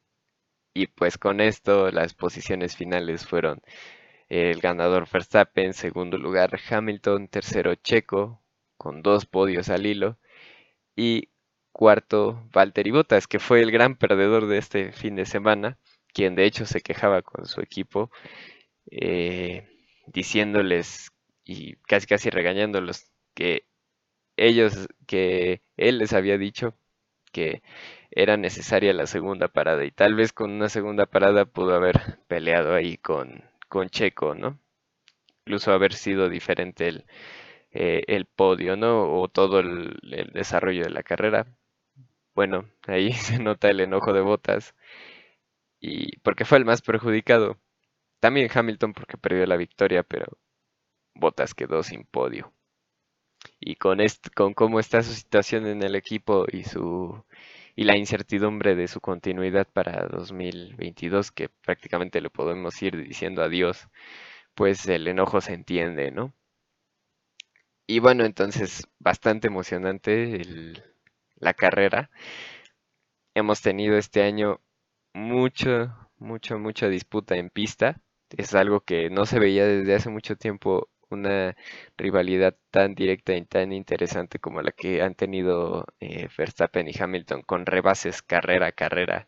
y 0.74 0.86
pues 0.88 1.18
con 1.18 1.40
esto 1.40 1.90
las 1.90 2.14
posiciones 2.14 2.76
finales 2.76 3.26
fueron 3.26 3.62
el 4.28 4.60
ganador 4.60 5.08
Verstappen, 5.12 5.74
segundo 5.74 6.18
lugar 6.18 6.58
Hamilton, 6.70 7.28
tercero 7.28 7.74
Checo, 7.76 8.40
con 8.76 9.02
dos 9.02 9.26
podios 9.26 9.70
al 9.70 9.86
hilo, 9.86 10.18
y 10.96 11.30
cuarto 11.78 12.42
Valtteri 12.52 12.90
Bottas, 12.90 13.28
que 13.28 13.38
fue 13.38 13.60
el 13.62 13.70
gran 13.70 13.94
perdedor 13.96 14.48
de 14.48 14.58
este 14.58 14.90
fin 14.92 15.14
de 15.14 15.26
semana, 15.26 15.78
quien 16.12 16.34
de 16.34 16.44
hecho 16.44 16.66
se 16.66 16.80
quejaba 16.80 17.22
con 17.22 17.46
su 17.46 17.60
equipo, 17.60 18.10
eh, 18.90 19.68
diciéndoles 20.06 21.10
y 21.44 21.76
casi 21.86 22.06
casi 22.08 22.30
regañándolos 22.30 23.06
que 23.34 23.64
ellos, 24.36 24.88
que 25.06 25.62
él 25.76 25.98
les 25.98 26.12
había 26.14 26.38
dicho 26.38 26.74
que 27.32 27.62
era 28.10 28.36
necesaria 28.36 28.92
la 28.92 29.06
segunda 29.06 29.48
parada 29.48 29.84
y 29.84 29.92
tal 29.92 30.14
vez 30.16 30.32
con 30.32 30.50
una 30.52 30.68
segunda 30.68 31.06
parada 31.06 31.44
pudo 31.44 31.74
haber 31.76 32.18
peleado 32.28 32.74
ahí 32.74 32.96
con, 32.98 33.44
con 33.68 33.88
Checo, 33.90 34.34
¿no? 34.34 34.58
Incluso 35.44 35.72
haber 35.72 35.94
sido 35.94 36.28
diferente 36.28 36.88
el, 36.88 37.06
eh, 37.72 38.02
el 38.08 38.26
podio, 38.26 38.76
¿no? 38.76 39.20
O 39.20 39.28
todo 39.28 39.60
el, 39.60 39.98
el, 40.12 40.32
desarrollo 40.32 40.84
de 40.84 40.90
la 40.90 41.02
carrera. 41.02 41.46
Bueno, 42.38 42.70
ahí 42.86 43.12
se 43.14 43.40
nota 43.40 43.68
el 43.68 43.80
enojo 43.80 44.12
de 44.12 44.20
Botas. 44.20 44.76
Y 45.80 46.18
porque 46.18 46.44
fue 46.44 46.58
el 46.58 46.64
más 46.64 46.82
perjudicado. 46.82 47.58
También 48.20 48.48
Hamilton 48.54 48.92
porque 48.92 49.18
perdió 49.18 49.44
la 49.46 49.56
victoria, 49.56 50.04
pero 50.04 50.38
Botas 51.14 51.54
quedó 51.54 51.82
sin 51.82 52.04
podio. 52.04 52.52
Y 53.58 53.74
con, 53.74 53.98
con 54.36 54.54
cómo 54.54 54.78
está 54.78 55.02
su 55.02 55.14
situación 55.14 55.66
en 55.66 55.82
el 55.82 55.96
equipo 55.96 56.46
y 56.52 56.62
su 56.62 57.24
y 57.76 57.84
la 57.84 57.96
incertidumbre 57.96 58.76
de 58.76 58.86
su 58.86 59.00
continuidad 59.00 59.66
para 59.72 60.06
2022, 60.06 61.32
que 61.32 61.48
prácticamente 61.48 62.20
le 62.20 62.30
podemos 62.30 62.80
ir 62.82 62.96
diciendo 63.02 63.42
adiós, 63.42 63.88
pues 64.54 64.86
el 64.88 65.08
enojo 65.08 65.40
se 65.40 65.54
entiende, 65.54 66.12
¿no? 66.12 66.32
Y 67.88 67.98
bueno, 67.98 68.24
entonces 68.24 68.86
bastante 69.00 69.48
emocionante 69.48 70.42
la 71.40 71.54
carrera. 71.54 72.10
Hemos 73.34 73.62
tenido 73.62 73.96
este 73.96 74.22
año 74.22 74.60
mucho, 75.14 75.94
mucho, 76.18 76.58
mucha 76.58 76.88
disputa 76.88 77.36
en 77.36 77.50
pista. 77.50 78.00
Es 78.36 78.54
algo 78.54 78.80
que 78.80 79.10
no 79.10 79.26
se 79.26 79.38
veía 79.38 79.66
desde 79.66 79.94
hace 79.94 80.10
mucho 80.10 80.36
tiempo 80.36 80.88
una 81.10 81.56
rivalidad 81.96 82.56
tan 82.70 82.94
directa 82.94 83.34
y 83.34 83.44
tan 83.44 83.72
interesante 83.72 84.38
como 84.38 84.62
la 84.62 84.72
que 84.72 85.02
han 85.02 85.14
tenido 85.14 85.86
eh, 86.00 86.28
Verstappen 86.36 86.88
y 86.88 86.92
Hamilton 86.98 87.42
con 87.42 87.66
rebases 87.66 88.22
carrera 88.22 88.68
a 88.68 88.72
carrera, 88.72 89.26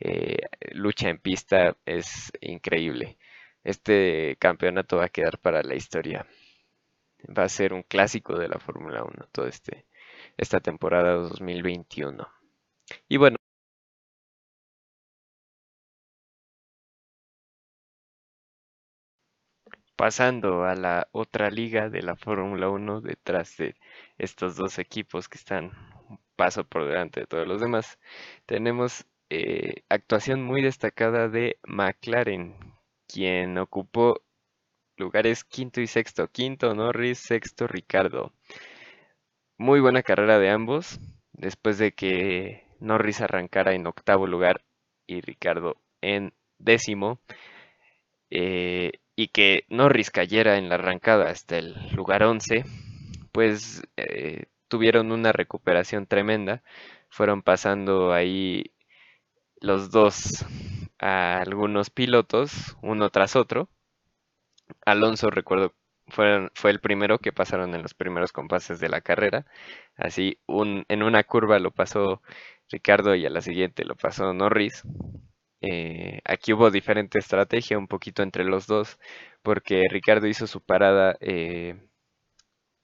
eh, 0.00 0.38
lucha 0.72 1.08
en 1.10 1.18
pista, 1.18 1.76
es 1.86 2.32
increíble. 2.40 3.18
Este 3.64 4.36
campeonato 4.40 4.98
va 4.98 5.06
a 5.06 5.08
quedar 5.10 5.38
para 5.38 5.62
la 5.62 5.76
historia. 5.76 6.26
Va 7.36 7.44
a 7.44 7.48
ser 7.48 7.72
un 7.72 7.82
clásico 7.82 8.38
de 8.38 8.48
la 8.48 8.58
Fórmula 8.58 9.04
1 9.04 9.28
todo 9.32 9.46
este 9.46 9.86
esta 10.36 10.60
temporada 10.60 11.14
2021. 11.14 12.26
Y 13.08 13.16
bueno, 13.16 13.36
pasando 19.96 20.64
a 20.64 20.74
la 20.74 21.08
otra 21.12 21.50
liga 21.50 21.88
de 21.88 22.02
la 22.02 22.16
Fórmula 22.16 22.68
1 22.68 23.00
detrás 23.02 23.56
de 23.56 23.76
estos 24.18 24.56
dos 24.56 24.78
equipos 24.78 25.28
que 25.28 25.38
están 25.38 25.70
un 26.08 26.18
paso 26.36 26.64
por 26.64 26.86
delante 26.86 27.20
de 27.20 27.26
todos 27.26 27.46
los 27.46 27.60
demás, 27.60 27.98
tenemos 28.46 29.06
eh, 29.30 29.84
actuación 29.88 30.42
muy 30.42 30.60
destacada 30.62 31.28
de 31.28 31.58
McLaren, 31.66 32.56
quien 33.06 33.58
ocupó 33.58 34.22
lugares 34.96 35.44
quinto 35.44 35.80
y 35.80 35.86
sexto. 35.86 36.28
Quinto 36.28 36.74
Norris, 36.74 37.18
sexto 37.18 37.66
Ricardo. 37.66 38.32
Muy 39.62 39.78
buena 39.78 40.02
carrera 40.02 40.40
de 40.40 40.50
ambos, 40.50 40.98
después 41.34 41.78
de 41.78 41.92
que 41.92 42.66
Norris 42.80 43.20
arrancara 43.20 43.74
en 43.74 43.86
octavo 43.86 44.26
lugar 44.26 44.64
y 45.06 45.20
Ricardo 45.20 45.76
en 46.00 46.32
décimo. 46.58 47.20
Eh, 48.28 48.90
y 49.14 49.28
que 49.28 49.64
Norris 49.68 50.10
cayera 50.10 50.58
en 50.58 50.68
la 50.68 50.74
arrancada 50.74 51.30
hasta 51.30 51.58
el 51.58 51.76
lugar 51.94 52.24
11, 52.24 52.64
pues 53.30 53.84
eh, 53.96 54.46
tuvieron 54.66 55.12
una 55.12 55.30
recuperación 55.30 56.06
tremenda. 56.06 56.64
Fueron 57.08 57.42
pasando 57.42 58.12
ahí 58.12 58.72
los 59.60 59.92
dos 59.92 60.44
a 60.98 61.38
algunos 61.38 61.88
pilotos, 61.90 62.76
uno 62.82 63.10
tras 63.10 63.36
otro. 63.36 63.68
Alonso, 64.84 65.30
recuerdo, 65.30 65.72
fue, 66.12 66.50
fue 66.54 66.70
el 66.70 66.80
primero 66.80 67.18
que 67.18 67.32
pasaron 67.32 67.74
en 67.74 67.82
los 67.82 67.94
primeros 67.94 68.32
compases 68.32 68.80
de 68.80 68.88
la 68.88 69.00
carrera. 69.00 69.46
Así, 69.96 70.38
en 70.48 71.02
una 71.02 71.24
curva 71.24 71.58
lo 71.58 71.70
pasó 71.72 72.22
Ricardo 72.70 73.14
y 73.14 73.26
a 73.26 73.30
la 73.30 73.42
siguiente 73.42 73.84
lo 73.84 73.96
pasó 73.96 74.32
Norris. 74.34 74.82
Eh, 75.60 76.20
aquí 76.24 76.52
hubo 76.52 76.70
diferente 76.70 77.18
estrategia 77.18 77.78
un 77.78 77.88
poquito 77.88 78.22
entre 78.22 78.44
los 78.44 78.66
dos, 78.66 78.98
porque 79.42 79.84
Ricardo 79.90 80.26
hizo 80.26 80.46
su 80.46 80.60
parada 80.60 81.16
eh, 81.20 81.76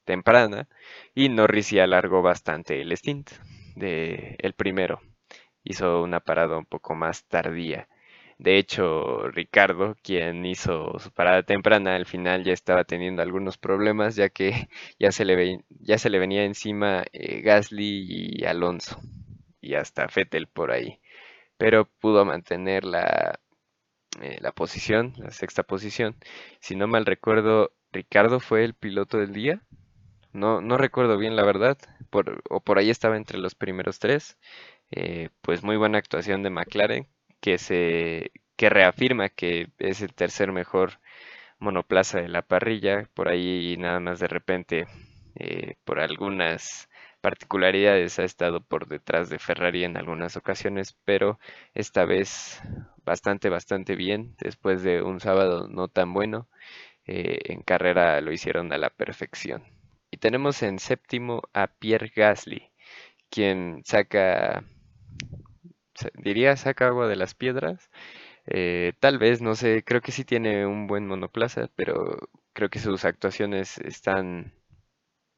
temprana 0.04 0.68
y 1.14 1.28
Norris 1.28 1.70
ya 1.70 1.84
alargó 1.84 2.22
bastante 2.22 2.80
el 2.80 2.96
stint 2.96 3.30
de 3.76 4.36
el 4.38 4.54
primero. 4.54 5.00
Hizo 5.64 6.02
una 6.02 6.20
parada 6.20 6.58
un 6.58 6.66
poco 6.66 6.94
más 6.94 7.26
tardía. 7.26 7.88
De 8.38 8.58
hecho, 8.58 9.28
Ricardo, 9.30 9.96
quien 10.02 10.46
hizo 10.46 10.98
su 10.98 11.10
parada 11.12 11.42
temprana, 11.42 11.96
al 11.96 12.06
final 12.06 12.44
ya 12.44 12.52
estaba 12.52 12.84
teniendo 12.84 13.22
algunos 13.22 13.58
problemas, 13.58 14.16
ya 14.16 14.28
que 14.30 14.68
ya 14.98 15.12
se 15.12 15.24
le, 15.24 15.60
ya 15.70 15.98
se 15.98 16.10
le 16.10 16.18
venía 16.18 16.44
encima 16.44 17.04
eh, 17.12 17.40
Gasly 17.42 18.38
y 18.40 18.44
Alonso, 18.44 18.98
y 19.60 19.74
hasta 19.74 20.08
Fettel 20.08 20.46
por 20.48 20.72
ahí 20.72 21.00
pero 21.58 21.86
pudo 22.00 22.24
mantener 22.24 22.84
la, 22.84 23.40
eh, 24.20 24.38
la 24.40 24.52
posición, 24.52 25.12
la 25.18 25.30
sexta 25.30 25.62
posición. 25.62 26.16
Si 26.60 26.76
no 26.76 26.86
mal 26.88 27.06
recuerdo, 27.06 27.72
Ricardo 27.92 28.40
fue 28.40 28.64
el 28.64 28.74
piloto 28.74 29.18
del 29.18 29.32
día. 29.32 29.62
No, 30.32 30.60
no 30.62 30.78
recuerdo 30.78 31.18
bien 31.18 31.36
la 31.36 31.44
verdad, 31.44 31.78
por, 32.10 32.42
o 32.50 32.60
por 32.60 32.78
ahí 32.78 32.90
estaba 32.90 33.16
entre 33.16 33.38
los 33.38 33.54
primeros 33.54 33.98
tres. 33.98 34.38
Eh, 34.92 35.30
pues 35.42 35.62
muy 35.64 35.76
buena 35.76 35.98
actuación 35.98 36.42
de 36.42 36.50
McLaren, 36.50 37.08
que 37.40 37.58
se 37.58 38.32
que 38.56 38.70
reafirma 38.70 39.28
que 39.28 39.68
es 39.78 40.02
el 40.02 40.14
tercer 40.14 40.52
mejor 40.52 41.00
monoplaza 41.58 42.20
de 42.20 42.28
la 42.28 42.42
parrilla. 42.42 43.08
Por 43.14 43.28
ahí 43.28 43.76
nada 43.78 44.00
más 44.00 44.20
de 44.20 44.28
repente, 44.28 44.86
eh, 45.36 45.76
por 45.84 46.00
algunas 46.00 46.88
particularidades 47.20 48.18
ha 48.18 48.24
estado 48.24 48.60
por 48.60 48.88
detrás 48.88 49.28
de 49.28 49.38
Ferrari 49.38 49.84
en 49.84 49.96
algunas 49.96 50.36
ocasiones, 50.36 50.96
pero 51.04 51.38
esta 51.74 52.04
vez 52.04 52.60
bastante, 53.04 53.48
bastante 53.48 53.96
bien. 53.96 54.34
Después 54.40 54.82
de 54.82 55.02
un 55.02 55.20
sábado 55.20 55.68
no 55.68 55.88
tan 55.88 56.12
bueno, 56.14 56.48
eh, 57.06 57.40
en 57.46 57.62
carrera 57.62 58.20
lo 58.20 58.32
hicieron 58.32 58.72
a 58.72 58.78
la 58.78 58.90
perfección. 58.90 59.64
Y 60.10 60.18
tenemos 60.18 60.62
en 60.62 60.78
séptimo 60.78 61.42
a 61.52 61.68
Pierre 61.68 62.12
Gasly, 62.14 62.70
quien 63.30 63.82
saca, 63.84 64.64
diría, 66.14 66.56
saca 66.56 66.88
agua 66.88 67.08
de 67.08 67.16
las 67.16 67.34
piedras. 67.34 67.90
Eh, 68.46 68.94
tal 69.00 69.18
vez, 69.18 69.42
no 69.42 69.54
sé, 69.56 69.84
creo 69.84 70.00
que 70.02 70.12
sí 70.12 70.24
tiene 70.24 70.66
un 70.66 70.86
buen 70.88 71.06
monoplaza, 71.08 71.70
pero 71.76 72.18
creo 72.54 72.70
que 72.70 72.78
sus 72.80 73.04
actuaciones 73.04 73.78
están 73.78 74.52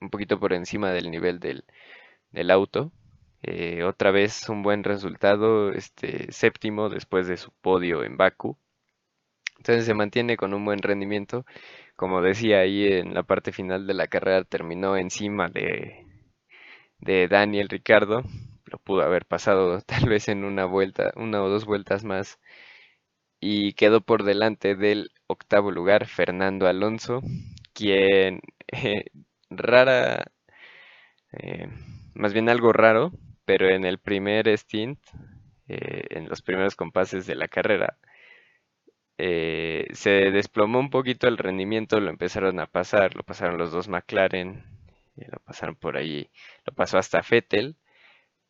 un 0.00 0.10
poquito 0.10 0.40
por 0.40 0.52
encima 0.54 0.92
del 0.92 1.10
nivel 1.10 1.40
del, 1.40 1.64
del 2.32 2.50
auto. 2.50 2.92
Eh, 3.42 3.84
otra 3.84 4.10
vez 4.12 4.48
un 4.50 4.62
buen 4.62 4.84
resultado, 4.84 5.72
este 5.72 6.32
séptimo 6.32 6.88
después 6.90 7.28
de 7.28 7.36
su 7.38 7.52
podio 7.62 8.04
en 8.04 8.16
Baku. 8.18 8.58
Entonces 9.58 9.84
se 9.84 9.94
mantiene 9.94 10.36
con 10.36 10.54
un 10.54 10.64
buen 10.64 10.80
rendimiento. 10.80 11.46
Como 11.96 12.20
decía 12.22 12.60
ahí 12.60 12.86
en 12.86 13.14
la 13.14 13.22
parte 13.22 13.52
final 13.52 13.86
de 13.86 13.94
la 13.94 14.08
carrera, 14.08 14.44
terminó 14.44 14.96
encima 14.96 15.48
de, 15.48 16.04
de 17.00 17.28
Daniel 17.28 17.68
Ricardo. 17.68 18.22
Lo 18.70 18.78
pudo 18.78 19.02
haber 19.02 19.26
pasado 19.26 19.80
tal 19.86 20.08
vez 20.08 20.28
en 20.28 20.44
una 20.44 20.64
vuelta, 20.64 21.12
una 21.16 21.42
o 21.42 21.48
dos 21.48 21.64
vueltas 21.66 22.04
más. 22.04 22.38
Y 23.40 23.72
quedó 23.74 24.00
por 24.00 24.22
delante 24.22 24.74
del 24.76 25.10
octavo 25.26 25.70
lugar 25.70 26.06
Fernando 26.06 26.66
Alonso, 26.66 27.22
quien 27.72 28.40
eh, 28.68 29.04
rara, 29.50 30.24
eh, 31.32 31.68
más 32.14 32.32
bien 32.32 32.48
algo 32.48 32.72
raro, 32.72 33.12
pero 33.44 33.68
en 33.68 33.84
el 33.84 33.98
primer 33.98 34.48
stint, 34.58 34.98
eh, 35.68 36.04
en 36.10 36.28
los 36.28 36.42
primeros 36.42 36.76
compases 36.76 37.26
de 37.26 37.34
la 37.36 37.48
carrera, 37.48 37.98
se 39.18 40.30
desplomó 40.32 40.78
un 40.80 40.90
poquito 40.90 41.28
el 41.28 41.36
rendimiento, 41.38 42.00
lo 42.00 42.10
empezaron 42.10 42.58
a 42.58 42.66
pasar, 42.66 43.14
lo 43.16 43.22
pasaron 43.22 43.58
los 43.58 43.70
dos 43.70 43.88
McLaren, 43.88 44.64
lo 45.16 45.38
pasaron 45.40 45.76
por 45.76 45.96
ahí, 45.96 46.30
lo 46.64 46.72
pasó 46.74 46.96
hasta 46.98 47.22
Fettel 47.22 47.76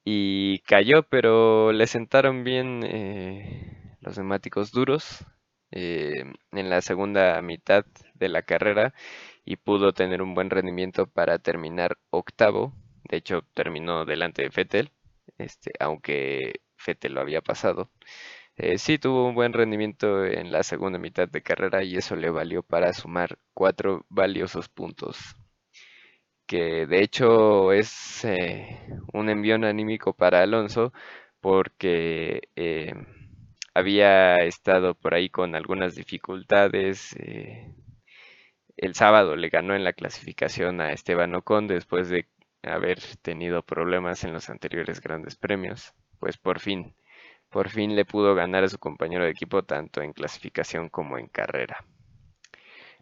y 0.04 0.60
cayó, 0.60 1.02
pero 1.04 1.72
le 1.72 1.86
sentaron 1.86 2.44
bien 2.44 2.82
eh, 2.84 3.96
los 4.00 4.16
neumáticos 4.18 4.72
duros 4.72 5.24
en 5.72 6.70
la 6.70 6.80
segunda 6.82 7.40
mitad 7.42 7.84
de 8.14 8.28
la 8.28 8.42
carrera 8.42 8.94
y 9.44 9.56
pudo 9.56 9.92
tener 9.92 10.22
un 10.22 10.34
buen 10.34 10.50
rendimiento 10.50 11.06
para 11.06 11.38
terminar 11.38 11.98
octavo. 12.10 12.72
De 13.08 13.18
hecho, 13.18 13.42
terminó 13.54 14.04
delante 14.04 14.42
de 14.42 14.50
Fettel, 14.50 14.90
este, 15.38 15.72
aunque 15.80 16.60
Fettel 16.76 17.14
lo 17.14 17.20
había 17.20 17.40
pasado. 17.42 17.90
Eh, 18.56 18.78
sí 18.78 18.98
tuvo 18.98 19.26
un 19.28 19.34
buen 19.34 19.52
rendimiento 19.52 20.24
en 20.26 20.52
la 20.52 20.62
segunda 20.62 20.98
mitad 20.98 21.28
de 21.28 21.42
carrera 21.42 21.82
y 21.84 21.96
eso 21.96 22.16
le 22.16 22.30
valió 22.30 22.62
para 22.62 22.92
sumar 22.92 23.38
cuatro 23.54 24.06
valiosos 24.10 24.68
puntos. 24.68 25.18
Que 26.50 26.84
de 26.86 27.00
hecho 27.00 27.72
es 27.72 28.24
eh, 28.24 28.80
un 29.12 29.28
envión 29.28 29.64
anímico 29.64 30.14
para 30.14 30.42
Alonso 30.42 30.92
porque 31.40 32.48
eh, 32.56 32.92
había 33.72 34.34
estado 34.34 34.96
por 34.96 35.14
ahí 35.14 35.28
con 35.30 35.54
algunas 35.54 35.94
dificultades. 35.94 37.14
el 38.76 38.94
sábado 38.96 39.36
le 39.36 39.48
ganó 39.48 39.76
en 39.76 39.84
la 39.84 39.92
clasificación 39.92 40.80
a 40.80 40.92
Esteban 40.92 41.36
Ocon 41.36 41.68
después 41.68 42.08
de 42.08 42.26
haber 42.64 42.98
tenido 43.22 43.62
problemas 43.62 44.24
en 44.24 44.32
los 44.32 44.50
anteriores 44.50 45.00
grandes 45.00 45.36
premios. 45.36 45.94
Pues 46.18 46.36
por 46.36 46.58
fin 46.58 46.96
por 47.48 47.68
fin 47.68 47.94
le 47.94 48.04
pudo 48.04 48.34
ganar 48.34 48.64
a 48.64 48.68
su 48.68 48.78
compañero 48.78 49.24
de 49.24 49.30
equipo 49.30 49.62
tanto 49.62 50.02
en 50.02 50.12
clasificación 50.12 50.88
como 50.88 51.16
en 51.16 51.28
carrera. 51.28 51.84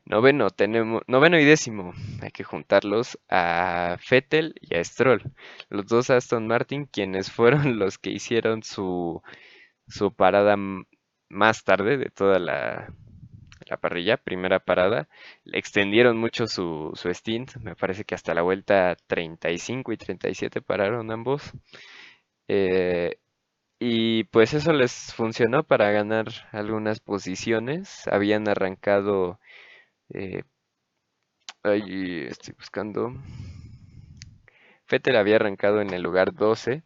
Noveno, 0.08 0.48
tenemos, 0.48 1.02
noveno 1.06 1.38
y 1.38 1.44
décimo, 1.44 1.92
hay 2.22 2.30
que 2.30 2.42
juntarlos 2.42 3.18
a 3.28 3.98
Fettel 4.00 4.54
y 4.62 4.74
a 4.74 4.82
Stroll, 4.82 5.22
los 5.68 5.86
dos 5.86 6.08
Aston 6.08 6.46
Martin, 6.46 6.86
quienes 6.86 7.30
fueron 7.32 7.78
los 7.78 7.98
que 7.98 8.10
hicieron 8.10 8.62
su, 8.62 9.22
su 9.86 10.10
parada 10.14 10.56
más 11.28 11.62
tarde 11.62 11.98
de 11.98 12.08
toda 12.08 12.38
la, 12.38 12.90
la 13.66 13.76
parrilla, 13.76 14.16
primera 14.16 14.60
parada, 14.60 15.08
le 15.44 15.58
extendieron 15.58 16.16
mucho 16.16 16.46
su, 16.46 16.90
su 16.94 17.12
stint, 17.12 17.56
me 17.56 17.76
parece 17.76 18.04
que 18.04 18.14
hasta 18.14 18.32
la 18.32 18.40
vuelta 18.40 18.96
35 19.08 19.92
y 19.92 19.96
37 19.98 20.62
pararon 20.62 21.10
ambos. 21.10 21.52
Eh, 22.48 23.18
y 23.80 24.24
pues 24.24 24.54
eso 24.54 24.72
les 24.72 25.12
funcionó 25.14 25.62
para 25.64 25.90
ganar 25.92 26.26
algunas 26.52 27.00
posiciones. 27.00 28.08
Habían 28.08 28.48
arrancado... 28.48 29.38
Eh, 30.14 30.42
ahí 31.62 32.26
estoy 32.28 32.54
buscando. 32.58 33.12
Fettel 34.86 35.14
había 35.14 35.36
arrancado 35.36 35.80
en 35.80 35.92
el 35.94 36.02
lugar 36.02 36.34
12 36.34 36.82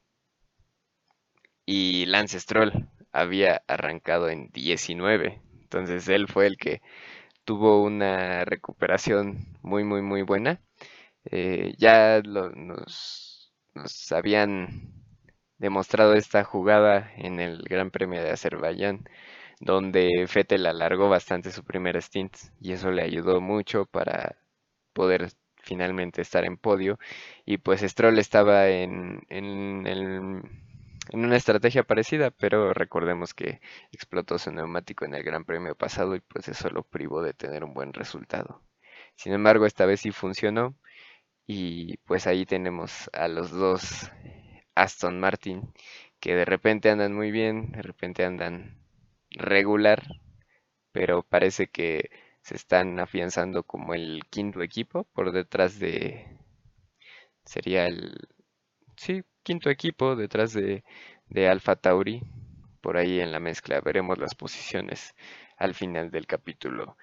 y 1.66 2.06
Lance 2.06 2.38
Stroll 2.40 2.88
había 3.12 3.62
arrancado 3.66 4.28
en 4.28 4.48
19. 4.52 5.40
Entonces 5.62 6.08
él 6.08 6.28
fue 6.28 6.46
el 6.46 6.56
que 6.56 6.82
tuvo 7.44 7.82
una 7.82 8.44
recuperación 8.44 9.46
muy, 9.62 9.84
muy, 9.84 10.02
muy 10.02 10.22
buena. 10.22 10.60
Eh, 11.26 11.74
ya 11.78 12.22
nos, 12.24 13.52
nos 13.74 14.12
habían 14.12 14.92
demostrado 15.58 16.14
esta 16.14 16.44
jugada 16.44 17.12
en 17.16 17.40
el 17.40 17.62
Gran 17.64 17.90
Premio 17.90 18.22
de 18.22 18.30
Azerbaiyán, 18.30 19.04
donde 19.62 20.26
Fettel 20.28 20.66
alargó 20.66 21.08
bastante 21.08 21.52
su 21.52 21.64
primer 21.64 22.00
stint 22.02 22.36
y 22.60 22.72
eso 22.72 22.90
le 22.90 23.02
ayudó 23.02 23.40
mucho 23.40 23.86
para 23.86 24.36
poder 24.92 25.30
finalmente 25.62 26.20
estar 26.22 26.44
en 26.44 26.56
podio. 26.56 26.98
Y 27.46 27.58
pues 27.58 27.82
Stroll 27.82 28.18
estaba 28.18 28.68
en, 28.68 29.22
en, 29.28 29.86
en, 29.86 30.42
una 31.12 31.36
estrategia 31.36 31.84
parecida, 31.84 32.30
pero 32.32 32.74
recordemos 32.74 33.34
que 33.34 33.60
explotó 33.92 34.38
su 34.38 34.50
neumático 34.52 35.04
en 35.04 35.14
el 35.14 35.22
Gran 35.22 35.44
Premio 35.44 35.74
pasado 35.76 36.16
y 36.16 36.20
pues 36.20 36.48
eso 36.48 36.68
lo 36.70 36.82
privó 36.82 37.22
de 37.22 37.32
tener 37.34 37.64
un 37.64 37.74
buen 37.74 37.92
resultado. 37.92 38.62
Sin 39.16 39.32
embargo, 39.32 39.66
esta 39.66 39.86
vez 39.86 40.00
sí 40.00 40.10
funcionó 40.10 40.74
y 41.46 41.98
pues 41.98 42.26
ahí 42.26 42.46
tenemos 42.46 43.10
a 43.12 43.28
los 43.28 43.50
dos 43.52 44.10
Aston 44.74 45.20
Martin, 45.20 45.72
que 46.20 46.34
de 46.34 46.44
repente 46.44 46.90
andan 46.90 47.14
muy 47.14 47.30
bien, 47.30 47.72
de 47.72 47.82
repente 47.82 48.24
andan 48.24 48.81
regular, 49.34 50.02
pero 50.92 51.22
parece 51.22 51.68
que 51.68 52.10
se 52.42 52.56
están 52.56 52.98
afianzando 53.00 53.62
como 53.64 53.94
el 53.94 54.22
quinto 54.30 54.62
equipo 54.62 55.04
por 55.12 55.32
detrás 55.32 55.78
de... 55.78 56.38
Sería 57.44 57.86
el... 57.86 58.28
Sí, 58.96 59.22
quinto 59.42 59.70
equipo 59.70 60.16
detrás 60.16 60.52
de, 60.52 60.84
de 61.28 61.48
Alfa 61.48 61.76
Tauri. 61.76 62.22
Por 62.80 62.96
ahí 62.96 63.20
en 63.20 63.32
la 63.32 63.40
mezcla 63.40 63.80
veremos 63.80 64.18
las 64.18 64.34
posiciones 64.34 65.14
al 65.56 65.74
final 65.74 66.10
del 66.10 66.26
capítulo. 66.26 66.96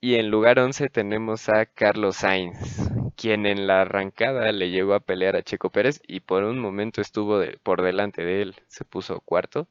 Y 0.00 0.16
en 0.16 0.30
lugar 0.30 0.58
11 0.58 0.90
tenemos 0.90 1.48
a 1.48 1.64
Carlos 1.64 2.16
Sainz, 2.16 2.90
quien 3.16 3.46
en 3.46 3.66
la 3.66 3.80
arrancada 3.82 4.52
le 4.52 4.70
llegó 4.70 4.92
a 4.92 5.00
pelear 5.00 5.34
a 5.34 5.42
Checo 5.42 5.70
Pérez 5.70 6.00
y 6.06 6.20
por 6.20 6.44
un 6.44 6.58
momento 6.58 7.00
estuvo 7.00 7.40
por 7.62 7.82
delante 7.82 8.22
de 8.22 8.42
él, 8.42 8.54
se 8.68 8.84
puso 8.84 9.20
cuarto. 9.20 9.68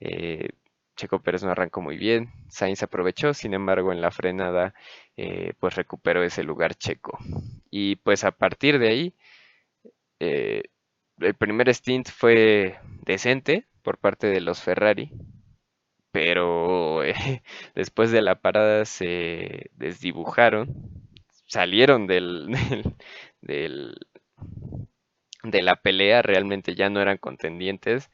Eh, 0.00 0.48
Checo 1.00 1.20
Pérez 1.22 1.42
no 1.42 1.50
arrancó 1.50 1.80
muy 1.80 1.96
bien, 1.96 2.30
Sainz 2.50 2.82
aprovechó, 2.82 3.34
sin 3.34 3.54
embargo 3.54 3.92
en 3.92 4.02
la 4.02 4.10
frenada 4.10 4.74
eh, 5.16 5.54
pues 5.58 5.74
recuperó 5.76 6.22
ese 6.22 6.42
lugar 6.44 6.74
Checo. 6.74 7.18
Y 7.70 7.96
pues 7.96 8.24
a 8.24 8.32
partir 8.32 8.78
de 8.78 8.88
ahí, 8.88 9.14
eh, 10.18 10.62
el 11.20 11.34
primer 11.34 11.68
stint 11.74 12.08
fue 12.08 12.78
decente 13.04 13.66
por 13.82 13.98
parte 13.98 14.26
de 14.28 14.40
los 14.40 14.62
Ferrari, 14.62 15.10
pero 16.12 17.00
después 17.74 18.10
de 18.10 18.22
la 18.22 18.40
parada 18.40 18.84
se 18.84 19.70
desdibujaron, 19.74 20.68
salieron 21.46 22.06
del, 23.42 23.94
de 25.42 25.62
la 25.62 25.76
pelea, 25.76 26.22
realmente 26.22 26.74
ya 26.74 26.88
no 26.90 27.00
eran 27.00 27.18
contendientes. 27.18 28.10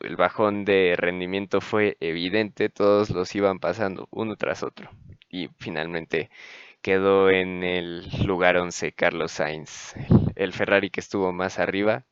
El 0.00 0.16
bajón 0.16 0.64
de 0.64 0.94
rendimiento 0.96 1.60
fue 1.60 1.96
evidente, 2.00 2.68
todos 2.68 3.10
los 3.10 3.34
iban 3.34 3.58
pasando 3.58 4.08
uno 4.10 4.36
tras 4.36 4.62
otro. 4.62 4.90
Y 5.28 5.48
finalmente 5.58 6.30
quedó 6.82 7.30
en 7.30 7.64
el 7.64 8.04
lugar 8.26 8.56
11 8.56 8.92
Carlos 8.92 9.32
Sainz, 9.32 9.94
el 10.36 10.52
Ferrari 10.52 10.90
que 10.90 11.00
estuvo 11.00 11.32
más 11.32 11.58
arriba, 11.58 12.04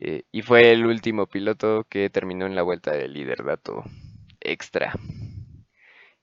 eh, 0.00 0.24
y 0.32 0.42
fue 0.42 0.72
el 0.72 0.86
último 0.86 1.26
piloto 1.26 1.84
que 1.88 2.10
terminó 2.10 2.46
en 2.46 2.54
la 2.54 2.62
vuelta 2.62 2.92
de 2.92 3.08
líder, 3.08 3.44
dato 3.44 3.84
extra. 4.40 4.92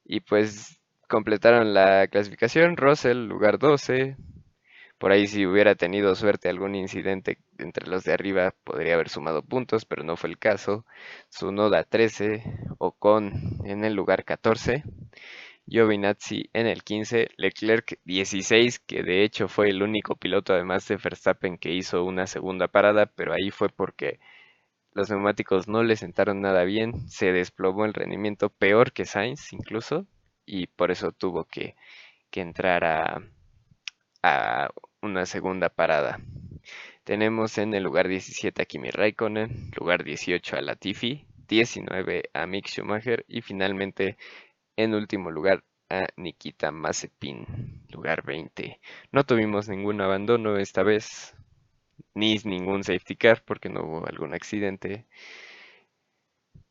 Y 0.06 0.21
pues 0.21 0.80
completaron 1.08 1.73
la 1.73 2.08
clasificación, 2.08 2.78
Russell 2.78 3.28
lugar 3.28 3.60
12. 3.60 4.17
Por 5.04 5.12
ahí 5.12 5.28
si 5.28 5.46
hubiera 5.46 5.76
tenido 5.76 6.16
suerte 6.16 6.48
algún 6.48 6.76
incidente 6.76 7.38
entre 7.58 7.89
los 7.89 8.06
de 8.06 8.13
arriba 8.13 8.56
podría 8.63 8.94
haber 8.94 9.10
sumado 9.10 9.42
puntos, 9.42 9.84
pero 9.84 10.02
no 10.02 10.16
fue 10.16 10.30
el 10.30 10.39
caso. 10.39 10.86
Sunoda 11.28 11.84
13, 11.84 12.42
Ocon 12.78 13.34
en 13.66 13.84
el 13.84 13.96
lugar 13.96 14.24
14. 14.24 14.82
Giovinazzi 15.68 16.50
en 16.54 16.68
el 16.68 16.84
15, 16.84 17.32
Leclerc 17.36 18.00
16, 18.06 18.80
que 18.80 19.04
de 19.04 19.26
hecho 19.26 19.50
fue 19.50 19.72
el 19.72 19.84
único 19.84 20.16
piloto 20.16 20.54
además 20.54 20.88
de 20.88 20.96
Verstappen 20.96 21.58
que 21.58 21.74
hizo 21.74 22.06
una 22.06 22.26
segunda 22.26 22.70
parada, 22.70 23.06
pero 23.06 23.34
ahí 23.34 23.52
fue 23.52 23.68
porque 23.68 24.22
los 24.94 25.10
neumáticos 25.10 25.68
no 25.68 25.84
le 25.84 25.98
sentaron 25.98 26.39
nada 26.39 26.63
bien, 26.63 27.10
se 27.10 27.34
desplomó 27.34 27.84
el 27.84 27.94
rendimiento 27.94 28.50
peor 28.52 28.94
que 28.94 29.04
Sainz 29.04 29.52
incluso, 29.52 30.08
y 30.46 30.68
por 30.68 30.92
eso 30.92 31.12
tuvo 31.12 31.44
que, 31.44 31.76
entrar 32.32 32.86
a, 32.86 33.22
a 34.24 34.70
una 35.04 35.26
segunda 35.26 35.70
parada. 35.70 36.20
Tenemos 37.04 37.58
en 37.58 37.74
el 37.74 37.84
lugar 37.84 38.08
17 38.08 38.62
a 38.62 38.66
Kimi 38.66 38.89
Raikkonen, 38.89 39.72
lugar 39.78 40.04
18 40.04 40.56
a 40.56 40.62
Latifi, 40.62 41.26
19 41.50 42.30
a 42.34 42.48
Mick 42.48 42.68
Schumacher 42.68 43.26
y 43.28 43.42
finalmente 43.42 44.18
en 44.78 44.94
último 44.96 45.30
lugar 45.30 45.63
a 45.89 46.08
Nikita 46.16 46.72
Mazepin, 46.72 47.84
lugar 47.92 48.24
20. 48.24 48.80
No 49.12 49.26
tuvimos 49.26 49.68
ningún 49.68 50.00
abandono 50.00 50.58
esta 50.58 50.84
vez, 50.84 51.36
ni 52.13 52.38
ningún 52.46 52.84
safety 52.84 53.18
car 53.18 53.44
porque 53.46 53.70
no 53.70 53.84
hubo 53.84 54.08
algún 54.08 54.34
accidente. 54.34 55.06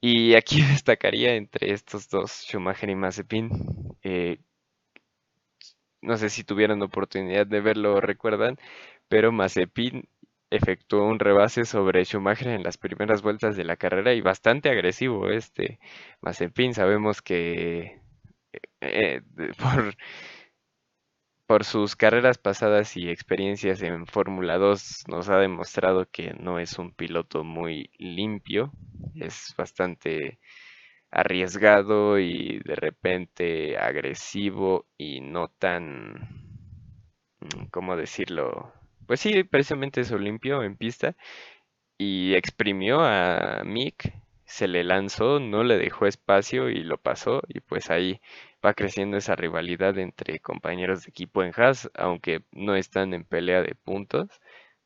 Y 0.01 0.35
aquí 0.35 0.63
destacaría 0.73 1.35
entre 1.35 1.73
estos 1.73 2.09
dos, 2.09 2.45
Schumacher 2.47 2.89
y 2.91 2.95
Mazepin. 2.95 3.51
Eh, 4.03 4.39
no 6.03 6.17
sé 6.17 6.31
si 6.31 6.45
tuvieron 6.45 6.83
oportunidad 6.83 7.47
de 7.47 7.61
verlo 7.61 7.95
o 7.97 8.01
recuerdan, 8.01 8.57
pero 9.09 9.33
Mazepin 9.33 10.09
efectuó 10.51 11.07
un 11.09 11.19
rebase 11.19 11.65
sobre 11.65 12.05
Schumacher 12.05 12.49
en 12.49 12.63
las 12.63 12.79
primeras 12.79 13.23
vueltas 13.23 13.57
de 13.57 13.65
la 13.65 13.77
carrera 13.77 14.13
y 14.15 14.21
bastante 14.21 14.71
agresivo 14.71 15.31
este 15.31 15.79
Mazepin. 16.21 16.75
Sabemos 16.75 17.23
que 17.23 18.01
eh, 18.81 19.23
por, 19.59 19.97
por 21.47 21.65
sus 21.65 21.97
carreras 21.97 22.39
pasadas 22.39 22.97
y 22.97 23.09
experiencias 23.11 23.83
en 23.83 24.07
Fórmula 24.07 24.59
2 24.59 25.05
nos 25.09 25.29
ha 25.29 25.37
demostrado 25.39 26.07
que 26.11 26.33
no 26.35 26.59
es 26.59 26.79
un 26.79 26.93
piloto 26.95 27.45
muy 27.45 27.91
limpio, 27.99 28.73
es 29.15 29.55
bastante 29.57 30.39
arriesgado 31.13 32.19
y 32.21 32.61
de 32.65 32.77
repente 32.77 33.79
agresivo 33.79 34.87
y 34.99 35.21
no 35.21 35.49
tan, 35.49 36.15
mm, 37.41 37.67
¿cómo 37.71 37.97
decirlo? 37.97 38.73
Pues 39.07 39.21
sí, 39.21 39.45
precisamente 39.45 40.05
se 40.05 40.19
limpió 40.19 40.63
en 40.63 40.77
pista 40.77 41.17
y 41.99 42.35
exprimió 42.35 43.01
a 43.03 43.63
Mick, 43.65 44.13
se 44.47 44.69
le 44.69 44.85
lanzó, 44.85 45.41
no 45.41 45.65
le 45.65 45.79
dejó 45.79 46.07
espacio 46.07 46.71
y 46.71 46.85
lo 46.85 46.99
pasó 46.99 47.43
y 47.49 47.61
pues 47.61 47.91
ahí 47.91 48.21
va 48.65 48.75
creciendo 48.75 49.17
esa 49.19 49.37
rivalidad 49.37 49.99
entre 49.99 50.41
compañeros 50.41 51.05
de 51.05 51.11
equipo 51.11 51.43
en 51.45 51.53
Haas, 51.57 51.91
aunque 51.95 52.45
no 52.53 52.77
están 52.77 53.15
en 53.15 53.25
pelea 53.25 53.63
de 53.63 53.75
puntos, 53.77 54.29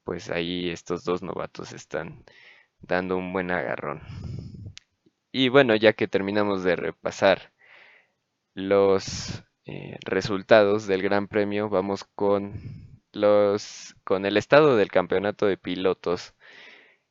pues 0.04 0.30
ahí 0.30 0.70
estos 0.70 1.04
dos 1.04 1.22
novatos 1.22 1.72
están 1.72 2.24
dando 2.82 3.16
un 3.18 3.32
buen 3.32 3.50
agarrón. 3.52 4.02
Y 5.38 5.50
bueno, 5.50 5.76
ya 5.76 5.92
que 5.92 6.08
terminamos 6.08 6.64
de 6.64 6.76
repasar 6.76 7.52
los 8.54 9.44
eh, 9.66 9.98
resultados 10.02 10.86
del 10.86 11.02
Gran 11.02 11.28
Premio, 11.28 11.68
vamos 11.68 12.04
con 12.04 12.54
los 13.12 13.94
con 14.02 14.24
el 14.24 14.38
estado 14.38 14.78
del 14.78 14.90
campeonato 14.90 15.44
de 15.44 15.58
pilotos. 15.58 16.34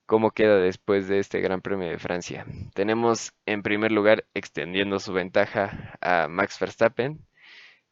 ¿Cómo 0.08 0.32
queda 0.32 0.58
después 0.58 1.08
de 1.08 1.20
este 1.20 1.40
Gran 1.40 1.62
Premio 1.62 1.88
de 1.88 2.00
Francia? 2.00 2.48
Tenemos 2.74 3.34
en 3.46 3.62
primer 3.62 3.92
lugar 3.92 4.26
extendiendo 4.34 5.00
su 5.00 5.14
ventaja 5.14 5.96
a 6.02 6.28
Max 6.28 6.60
Verstappen 6.60 7.20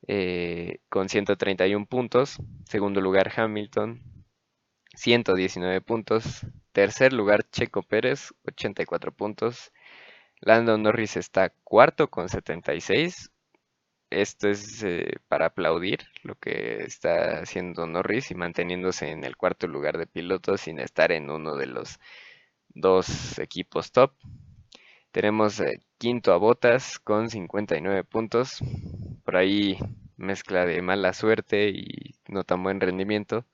eh, 0.07 0.79
con 0.89 1.09
131 1.09 1.85
puntos. 1.85 2.39
Segundo 2.65 3.01
lugar 3.01 3.31
Hamilton, 3.35 4.01
119 4.95 5.81
puntos. 5.81 6.47
Tercer 6.71 7.13
lugar 7.13 7.43
Checo 7.51 7.83
Pérez, 7.83 8.33
84 8.47 9.11
puntos. 9.11 9.71
Lando 10.45 10.77
Norris 10.77 11.17
está 11.17 11.49
cuarto 11.63 12.09
con 12.09 12.29
76 12.29 13.33
esto 14.13 14.47
es 14.47 14.83
eh, 14.83 15.15
para 15.27 15.47
aplaudir 15.47 16.01
lo 16.21 16.35
que 16.35 16.83
está 16.83 17.39
haciendo 17.39 17.87
Norris 17.87 18.29
y 18.29 18.35
manteniéndose 18.35 19.09
en 19.09 19.23
el 19.23 19.35
cuarto 19.37 19.65
lugar 19.67 19.97
de 19.97 20.05
pilotos 20.05 20.61
sin 20.61 20.79
estar 20.79 21.11
en 21.11 21.31
uno 21.31 21.55
de 21.55 21.65
los 21.65 21.99
dos 22.69 23.39
equipos 23.39 23.91
top. 23.91 24.13
Tenemos 25.11 25.59
eh, 25.59 25.79
quinto 25.97 26.31
a 26.31 26.37
Botas 26.37 26.99
con 26.99 27.29
59 27.29 28.03
puntos. 28.03 28.59
Por 29.25 29.35
ahí 29.35 29.79
mezcla 30.15 30.65
de 30.65 30.81
mala 30.83 31.13
suerte 31.13 31.69
y 31.69 32.15
no 32.27 32.43
tan 32.43 32.61
buen 32.61 32.79
rendimiento. 32.79 33.45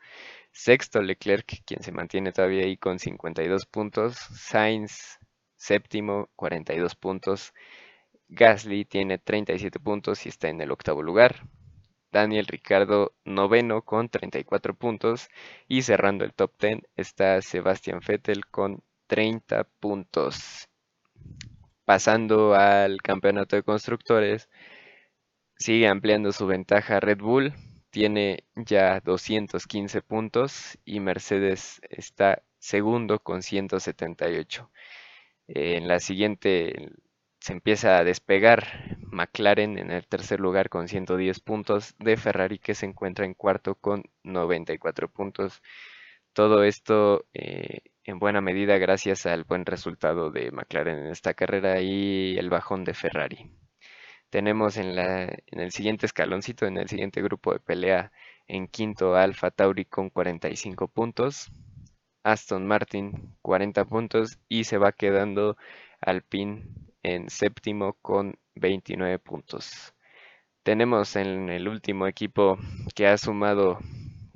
Sexto 0.52 1.02
Leclerc, 1.02 1.63
quien 1.65 1.84
se 1.84 1.91
mantiene 1.93 2.34
todavía 2.34 2.65
ahí 2.65 2.75
con 2.75 2.99
52 2.99 3.65
puntos. 3.65 4.17
Sainz, 4.17 5.18
séptimo, 5.59 6.29
42 6.35 6.95
puntos. 6.95 7.53
Gasly 8.29 8.85
tiene 8.85 9.19
37 9.19 9.79
puntos 9.79 10.25
y 10.25 10.29
está 10.29 10.49
en 10.49 10.61
el 10.61 10.71
octavo 10.71 11.03
lugar. 11.03 11.43
Daniel 12.11 12.47
Ricardo 12.47 13.13
noveno 13.23 13.83
con 13.83 14.09
34 14.09 14.73
puntos 14.75 15.29
y 15.67 15.83
cerrando 15.83 16.25
el 16.25 16.33
top 16.33 16.53
10 16.59 16.79
está 16.95 17.41
Sebastian 17.41 17.99
Vettel 18.07 18.47
con 18.47 18.83
30 19.07 19.65
puntos. 19.79 20.67
Pasando 21.85 22.55
al 22.55 23.01
campeonato 23.01 23.55
de 23.55 23.63
constructores, 23.63 24.49
sigue 25.57 25.87
ampliando 25.87 26.31
su 26.31 26.47
ventaja 26.47 26.99
Red 26.99 27.19
Bull, 27.19 27.53
tiene 27.89 28.45
ya 28.55 28.99
215 29.01 30.01
puntos 30.01 30.77
y 30.85 30.99
Mercedes 30.99 31.81
está 31.89 32.43
segundo 32.59 33.19
con 33.19 33.41
178. 33.41 34.69
En 35.51 35.88
la 35.88 35.99
siguiente 35.99 36.91
se 37.39 37.53
empieza 37.53 37.97
a 37.97 38.03
despegar 38.03 38.97
McLaren 39.12 39.79
en 39.79 39.89
el 39.89 40.05
tercer 40.05 40.39
lugar 40.39 40.69
con 40.69 40.88
110 40.88 41.39
puntos, 41.39 41.95
de 41.97 42.17
Ferrari 42.17 42.59
que 42.59 42.75
se 42.75 42.85
encuentra 42.85 43.25
en 43.25 43.33
cuarto 43.33 43.73
con 43.73 44.03
94 44.23 45.09
puntos. 45.09 45.63
Todo 46.33 46.63
esto 46.63 47.25
eh, 47.33 47.79
en 48.03 48.19
buena 48.19 48.41
medida 48.41 48.77
gracias 48.77 49.25
al 49.25 49.43
buen 49.43 49.65
resultado 49.65 50.29
de 50.29 50.51
McLaren 50.51 50.99
en 50.99 51.07
esta 51.12 51.33
carrera 51.33 51.81
y 51.81 52.38
el 52.38 52.49
bajón 52.51 52.83
de 52.83 52.93
Ferrari. 52.93 53.51
Tenemos 54.29 54.77
en, 54.77 54.95
la, 54.95 55.23
en 55.23 55.59
el 55.59 55.71
siguiente 55.71 56.05
escaloncito, 56.05 56.67
en 56.67 56.77
el 56.77 56.88
siguiente 56.88 57.23
grupo 57.23 57.53
de 57.53 57.59
pelea, 57.59 58.12
en 58.47 58.67
quinto 58.67 59.15
Alfa 59.15 59.49
Tauri 59.49 59.85
con 59.85 60.12
45 60.12 60.88
puntos, 60.89 61.51
Aston 62.23 62.67
Martin 62.67 63.36
40 63.41 63.86
puntos 63.86 64.39
y 64.47 64.65
se 64.65 64.77
va 64.77 64.91
quedando 64.91 65.58
Alpine 66.01 66.63
en 67.03 67.29
séptimo 67.29 67.93
con 68.01 68.38
29 68.55 69.19
puntos. 69.19 69.93
Tenemos 70.63 71.15
en 71.15 71.49
el 71.49 71.67
último 71.67 72.08
equipo 72.08 72.58
que 72.95 73.08
ha 73.08 73.17
sumado 73.17 73.79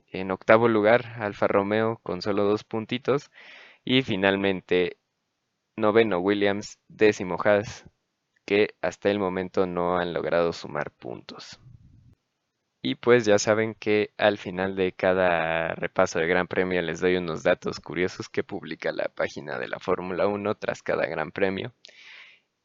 en 0.08 0.32
octavo 0.32 0.67
lugar 0.67 1.15
Alfa 1.19 1.48
Romeo 1.48 2.00
con 2.04 2.22
solo 2.22 2.43
dos 2.46 2.63
puntitos 2.63 3.32
y 3.84 4.04
finalmente 4.04 4.98
noveno 5.76 6.19
Williams, 6.19 6.80
décimo 6.88 7.38
Haas 7.43 7.86
que 8.46 8.76
hasta 8.82 9.10
el 9.10 9.19
momento 9.19 9.65
no 9.65 9.98
han 9.98 10.13
logrado 10.13 10.54
sumar 10.54 10.91
puntos. 10.91 11.60
Y 12.84 12.96
pues 12.96 13.26
ya 13.26 13.39
saben 13.39 13.76
que 13.76 14.13
al 14.17 14.38
final 14.38 14.76
de 14.76 14.91
cada 14.91 15.74
repaso 15.76 16.19
de 16.19 16.28
Gran 16.28 16.48
Premio 16.48 16.82
les 16.82 17.00
doy 17.00 17.15
unos 17.15 17.41
datos 17.41 17.80
curiosos 17.80 18.30
que 18.30 18.43
publica 18.43 18.91
la 18.91 19.08
página 19.08 19.58
de 19.58 19.69
la 19.69 19.80
Fórmula 19.80 20.28
1 20.28 20.56
tras 20.56 20.84
cada 20.84 21.06
Gran 21.08 21.32
Premio. 21.32 21.74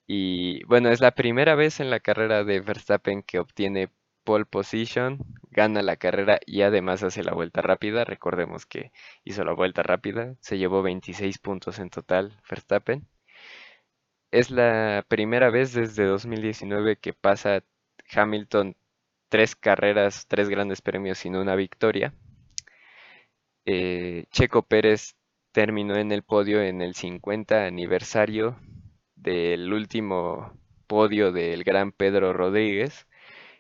Y 0.09 0.65
bueno, 0.65 0.91
es 0.91 1.01
la 1.01 1.13
primera 1.13 1.55
vez 1.55 1.81
en 1.81 1.91
la 1.91 2.01
carrera 2.01 2.45
de 2.45 2.61
Verstappen 2.61 3.23
que 3.23 3.39
obtiene 3.39 3.91
pole 4.25 4.45
position, 4.47 5.19
gana 5.51 5.83
la 5.83 5.97
carrera 5.97 6.41
y 6.47 6.63
además 6.63 7.03
hace 7.05 7.23
la 7.23 7.35
vuelta 7.35 7.63
rápida. 7.63 8.05
Recordemos 8.05 8.67
que 8.67 8.93
hizo 9.25 9.45
la 9.45 9.53
vuelta 9.55 9.83
rápida, 9.85 10.35
se 10.41 10.59
llevó 10.59 10.83
26 10.83 11.39
puntos 11.39 11.79
en 11.79 11.91
total 11.91 12.41
Verstappen. 12.51 13.07
Es 14.31 14.51
la 14.51 15.05
primera 15.09 15.51
vez 15.51 15.75
desde 15.75 16.05
2019 16.07 16.97
que 16.97 17.13
pasa 17.13 17.63
Hamilton 18.11 18.75
tres 19.29 19.57
carreras, 19.57 20.27
tres 20.29 20.49
grandes 20.49 20.83
premios 20.83 21.19
sin 21.19 21.37
una 21.37 21.55
victoria. 21.57 22.15
Eh, 23.67 24.27
Checo 24.31 24.63
Pérez 24.63 25.17
terminó 25.53 25.97
en 25.97 26.13
el 26.13 26.23
podio 26.23 26.63
en 26.63 26.83
el 26.83 26.95
50 26.95 27.67
aniversario 27.67 28.59
del 29.17 29.73
último 29.73 30.59
podio 30.87 31.33
del 31.33 31.65
gran 31.65 31.93
Pedro 31.93 32.33
Rodríguez 32.33 33.07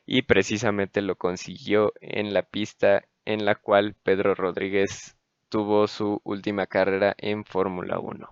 y 0.06 0.22
precisamente 0.22 1.02
lo 1.02 1.16
consiguió 1.16 1.92
en 2.00 2.32
la 2.32 2.42
pista 2.42 3.04
en 3.26 3.44
la 3.44 3.54
cual 3.56 3.94
Pedro 4.02 4.34
Rodríguez 4.34 5.16
tuvo 5.50 5.86
su 5.86 6.20
última 6.24 6.66
carrera 6.66 7.14
en 7.18 7.44
Fórmula 7.44 7.98
1. 7.98 8.28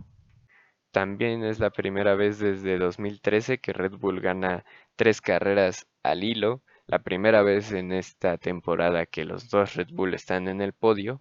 También 0.90 1.44
es 1.44 1.58
la 1.58 1.70
primera 1.70 2.14
vez 2.14 2.38
desde 2.38 2.78
2013 2.78 3.58
que 3.58 3.74
Red 3.74 3.92
Bull 3.98 4.20
gana 4.20 4.64
tres 4.96 5.20
carreras 5.20 5.86
al 6.02 6.24
hilo, 6.24 6.62
la 6.86 7.00
primera 7.00 7.42
vez 7.42 7.72
en 7.72 7.92
esta 7.92 8.38
temporada 8.38 9.06
que 9.06 9.24
los 9.24 9.50
dos 9.50 9.74
Red 9.74 9.88
Bull 9.92 10.14
están 10.14 10.48
en 10.48 10.60
el 10.60 10.72
podio, 10.72 11.20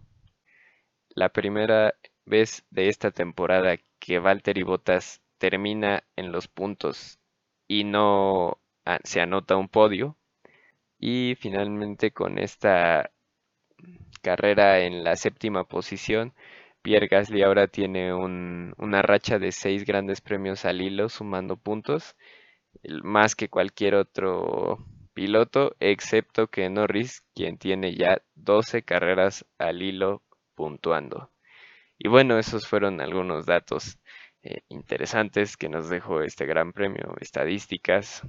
la 1.10 1.30
primera 1.30 1.96
vez 2.26 2.66
de 2.70 2.90
esta 2.90 3.12
temporada 3.12 3.78
que 4.00 4.20
Valtteri 4.20 4.64
Bottas 4.64 5.22
termina 5.38 6.04
en 6.16 6.32
los 6.32 6.48
puntos 6.48 7.20
y 7.68 7.84
no 7.84 8.60
se 9.04 9.22
anota 9.22 9.56
un 9.56 9.70
podio. 9.70 10.18
Y 11.00 11.36
finalmente 11.40 12.12
con 12.12 12.40
esta 12.40 13.12
carrera 14.22 14.80
en 14.82 15.04
la 15.04 15.16
séptima 15.16 15.66
posición, 15.66 16.34
Pierre 16.82 17.08
Gasly 17.08 17.44
ahora 17.44 17.68
tiene 17.68 18.14
una 18.14 19.02
racha 19.02 19.40
de 19.40 19.52
seis 19.52 19.86
grandes 19.86 20.22
premios 20.22 20.66
al 20.66 20.82
hilo 20.82 21.10
sumando 21.10 21.58
puntos, 21.58 22.16
más 23.04 23.36
que 23.36 23.50
cualquier 23.50 23.96
otro 23.96 24.86
piloto, 25.16 25.76
excepto 25.80 26.48
que 26.48 26.70
Norris, 26.70 27.26
quien 27.34 27.58
tiene 27.58 27.96
ya 27.96 28.22
12 28.36 28.84
carreras 28.84 29.46
al 29.58 29.82
hilo 29.82 30.22
puntuando. 30.54 31.32
Y 31.98 32.10
bueno, 32.10 32.38
esos 32.38 32.68
fueron 32.68 33.02
algunos 33.02 33.48
datos 33.48 33.98
eh, 34.44 34.62
interesantes 34.70 35.58
que 35.58 35.70
nos 35.70 35.90
dejó 35.90 36.22
este 36.22 36.46
gran 36.46 36.74
premio, 36.74 37.16
estadísticas 37.20 38.22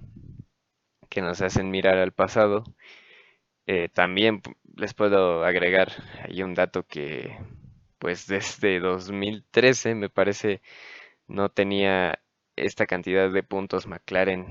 que 1.11 1.21
nos 1.21 1.43
hacen 1.43 1.71
mirar 1.71 1.99
al 1.99 2.13
pasado. 2.13 2.65
Eh, 3.67 3.89
también 3.93 4.41
les 4.77 4.95
puedo 4.95 5.45
agregar 5.45 5.93
ahí 6.23 6.43
un 6.43 6.55
dato 6.55 6.85
que 6.85 7.37
pues 7.99 8.27
desde 8.27 8.79
2013 8.81 9.95
me 9.95 10.09
parece 10.09 10.63
no 11.27 11.49
tenía 11.49 12.21
esta 12.55 12.87
cantidad 12.87 13.31
de 13.31 13.43
puntos 13.43 13.87
McLaren 13.87 14.47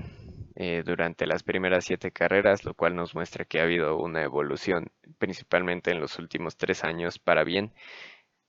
eh, 0.55 0.83
durante 0.85 1.27
las 1.27 1.43
primeras 1.43 1.85
siete 1.85 2.11
carreras, 2.11 2.63
lo 2.65 2.73
cual 2.73 2.95
nos 2.95 3.13
muestra 3.15 3.45
que 3.45 3.59
ha 3.59 3.63
habido 3.63 3.97
una 3.97 4.23
evolución 4.23 4.91
principalmente 5.17 5.91
en 5.91 5.99
los 5.99 6.17
últimos 6.19 6.57
tres 6.57 6.83
años 6.83 7.19
para 7.19 7.43
bien. 7.43 7.73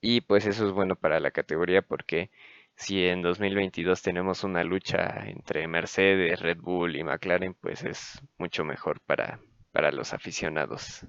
Y 0.01 0.21
pues 0.21 0.45
eso 0.45 0.65
es 0.67 0.73
bueno 0.73 0.95
para 0.95 1.19
la 1.19 1.31
categoría 1.31 1.81
porque 1.81 2.29
si 2.75 3.05
en 3.05 3.21
2022 3.21 4.01
tenemos 4.01 4.43
una 4.43 4.63
lucha 4.63 5.25
entre 5.27 5.67
Mercedes, 5.67 6.39
Red 6.39 6.59
Bull 6.59 6.95
y 6.95 7.03
McLaren, 7.03 7.55
pues 7.55 7.83
es 7.83 8.21
mucho 8.37 8.63
mejor 8.63 9.01
para, 9.01 9.39
para 9.71 9.91
los 9.91 10.13
aficionados. 10.13 11.05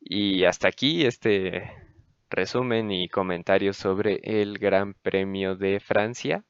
Y 0.00 0.44
hasta 0.44 0.68
aquí 0.68 1.06
este 1.06 1.70
resumen 2.28 2.90
y 2.90 3.08
comentarios 3.08 3.76
sobre 3.76 4.20
el 4.24 4.58
Gran 4.58 4.94
Premio 4.94 5.54
de 5.54 5.80
Francia 5.80 6.44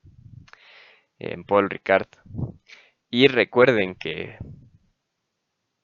en 1.18 1.44
Paul 1.44 1.70
Ricard. 1.70 2.08
Y 3.14 3.28
recuerden 3.28 3.94
que 3.94 4.38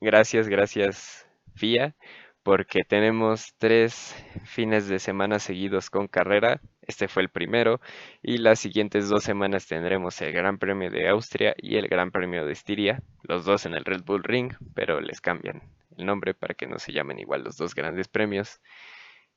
gracias, 0.01 0.49
gracias 0.49 1.29
FIA, 1.57 1.95
porque 2.43 2.85
tenemos 2.88 3.55
tres 3.59 4.17
fines 4.47 4.88
de 4.88 4.99
semana 4.99 5.38
seguidos 5.38 5.91
con 5.91 6.09
carrera. 6.09 6.62
Este 6.81 7.07
fue 7.07 7.23
el 7.23 7.29
primero 7.29 7.83
y 8.23 8.38
las 8.38 8.61
siguientes 8.61 9.11
dos 9.11 9.25
semanas 9.25 9.67
tendremos 9.67 10.19
el 10.23 10.33
Gran 10.33 10.57
Premio 10.59 10.91
de 10.91 11.07
Austria 11.11 11.55
y 11.59 11.77
el 11.77 11.88
Gran 11.88 12.11
Premio 12.12 12.47
de 12.47 12.53
Estiria, 12.53 13.03
los 13.25 13.45
dos 13.45 13.67
en 13.67 13.75
el 13.75 13.85
Red 13.85 14.05
Bull 14.05 14.25
Ring, 14.25 14.55
pero 14.75 15.03
les 15.03 15.21
cambian 15.21 15.61
el 15.99 16.07
nombre 16.07 16.33
para 16.33 16.55
que 16.55 16.67
no 16.67 16.79
se 16.79 16.93
llamen 16.93 17.19
igual 17.19 17.45
los 17.45 17.59
dos 17.59 17.75
grandes 17.75 18.09
premios. 18.09 18.62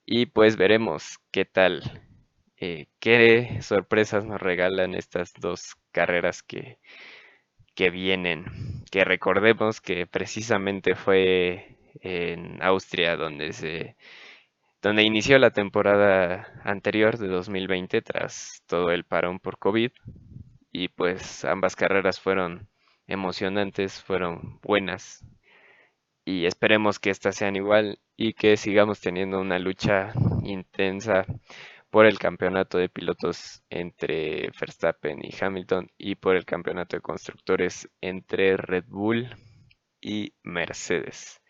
Y 0.05 0.27
pues 0.27 0.55
veremos 0.55 1.19
qué 1.31 1.43
tal, 1.43 1.83
eh, 2.55 2.87
qué 3.01 3.59
sorpresas 3.61 4.23
nos 4.23 4.41
regalan 4.41 4.95
estas 4.95 5.33
dos 5.41 5.75
carreras 5.91 6.41
que, 6.41 6.79
que 7.75 7.89
vienen. 7.89 8.45
Que 8.91 9.03
recordemos 9.05 9.81
que 9.81 10.07
precisamente 10.07 10.95
fue 10.95 11.77
en 12.01 12.61
Austria 12.61 13.15
donde 13.15 13.53
se 13.53 13.95
donde 14.81 15.03
inició 15.03 15.37
la 15.37 15.51
temporada 15.51 16.47
anterior 16.63 17.17
de 17.17 17.27
2020 17.27 18.01
tras 18.01 18.63
todo 18.65 18.89
el 18.91 19.03
parón 19.03 19.39
por 19.39 19.59
COVID 19.59 19.91
y 20.71 20.87
pues 20.89 21.45
ambas 21.45 21.75
carreras 21.75 22.19
fueron 22.19 22.67
emocionantes, 23.07 24.01
fueron 24.01 24.59
buenas 24.61 25.23
y 26.25 26.45
esperemos 26.45 26.99
que 26.99 27.11
estas 27.11 27.35
sean 27.35 27.55
igual 27.55 27.99
y 28.15 28.33
que 28.33 28.57
sigamos 28.57 29.01
teniendo 29.01 29.39
una 29.39 29.59
lucha 29.59 30.13
intensa 30.43 31.25
por 31.91 32.05
el 32.05 32.17
campeonato 32.17 32.77
de 32.77 32.89
pilotos 32.89 33.63
entre 33.69 34.49
Verstappen 34.59 35.19
y 35.23 35.31
Hamilton 35.39 35.91
y 35.97 36.15
por 36.15 36.37
el 36.37 36.45
campeonato 36.45 36.95
de 36.95 37.01
constructores 37.01 37.89
entre 37.99 38.55
Red 38.55 38.85
Bull 38.87 39.29
y 39.99 40.33
Mercedes. 40.41 41.41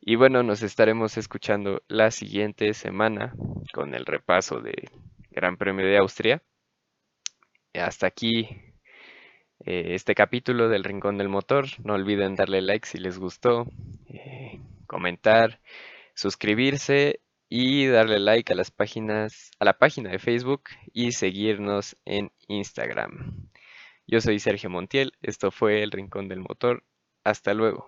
Y 0.00 0.14
bueno, 0.14 0.42
nos 0.44 0.62
estaremos 0.62 1.16
escuchando 1.16 1.82
la 1.88 2.12
siguiente 2.12 2.72
semana 2.72 3.34
con 3.72 3.94
el 3.94 4.06
repaso 4.06 4.60
del 4.60 4.90
Gran 5.30 5.56
Premio 5.56 5.84
de 5.84 5.98
Austria. 5.98 6.42
Hasta 7.74 8.06
aquí 8.06 8.48
eh, 9.66 9.94
este 9.94 10.14
capítulo 10.14 10.68
del 10.68 10.84
Rincón 10.84 11.18
del 11.18 11.28
Motor. 11.28 11.66
No 11.82 11.94
olviden 11.94 12.36
darle 12.36 12.62
like 12.62 12.86
si 12.86 12.98
les 12.98 13.18
gustó, 13.18 13.66
eh, 14.08 14.60
comentar, 14.86 15.60
suscribirse 16.14 17.23
y 17.48 17.86
darle 17.86 18.18
like 18.18 18.52
a 18.52 18.56
las 18.56 18.70
páginas, 18.70 19.50
a 19.58 19.64
la 19.64 19.78
página 19.78 20.10
de 20.10 20.18
Facebook 20.18 20.64
y 20.92 21.12
seguirnos 21.12 21.96
en 22.04 22.32
Instagram. 22.48 23.48
Yo 24.06 24.20
soy 24.20 24.38
Sergio 24.38 24.70
Montiel, 24.70 25.12
esto 25.22 25.50
fue 25.50 25.82
El 25.82 25.90
Rincón 25.90 26.28
del 26.28 26.40
Motor. 26.40 26.84
Hasta 27.24 27.54
luego. 27.54 27.86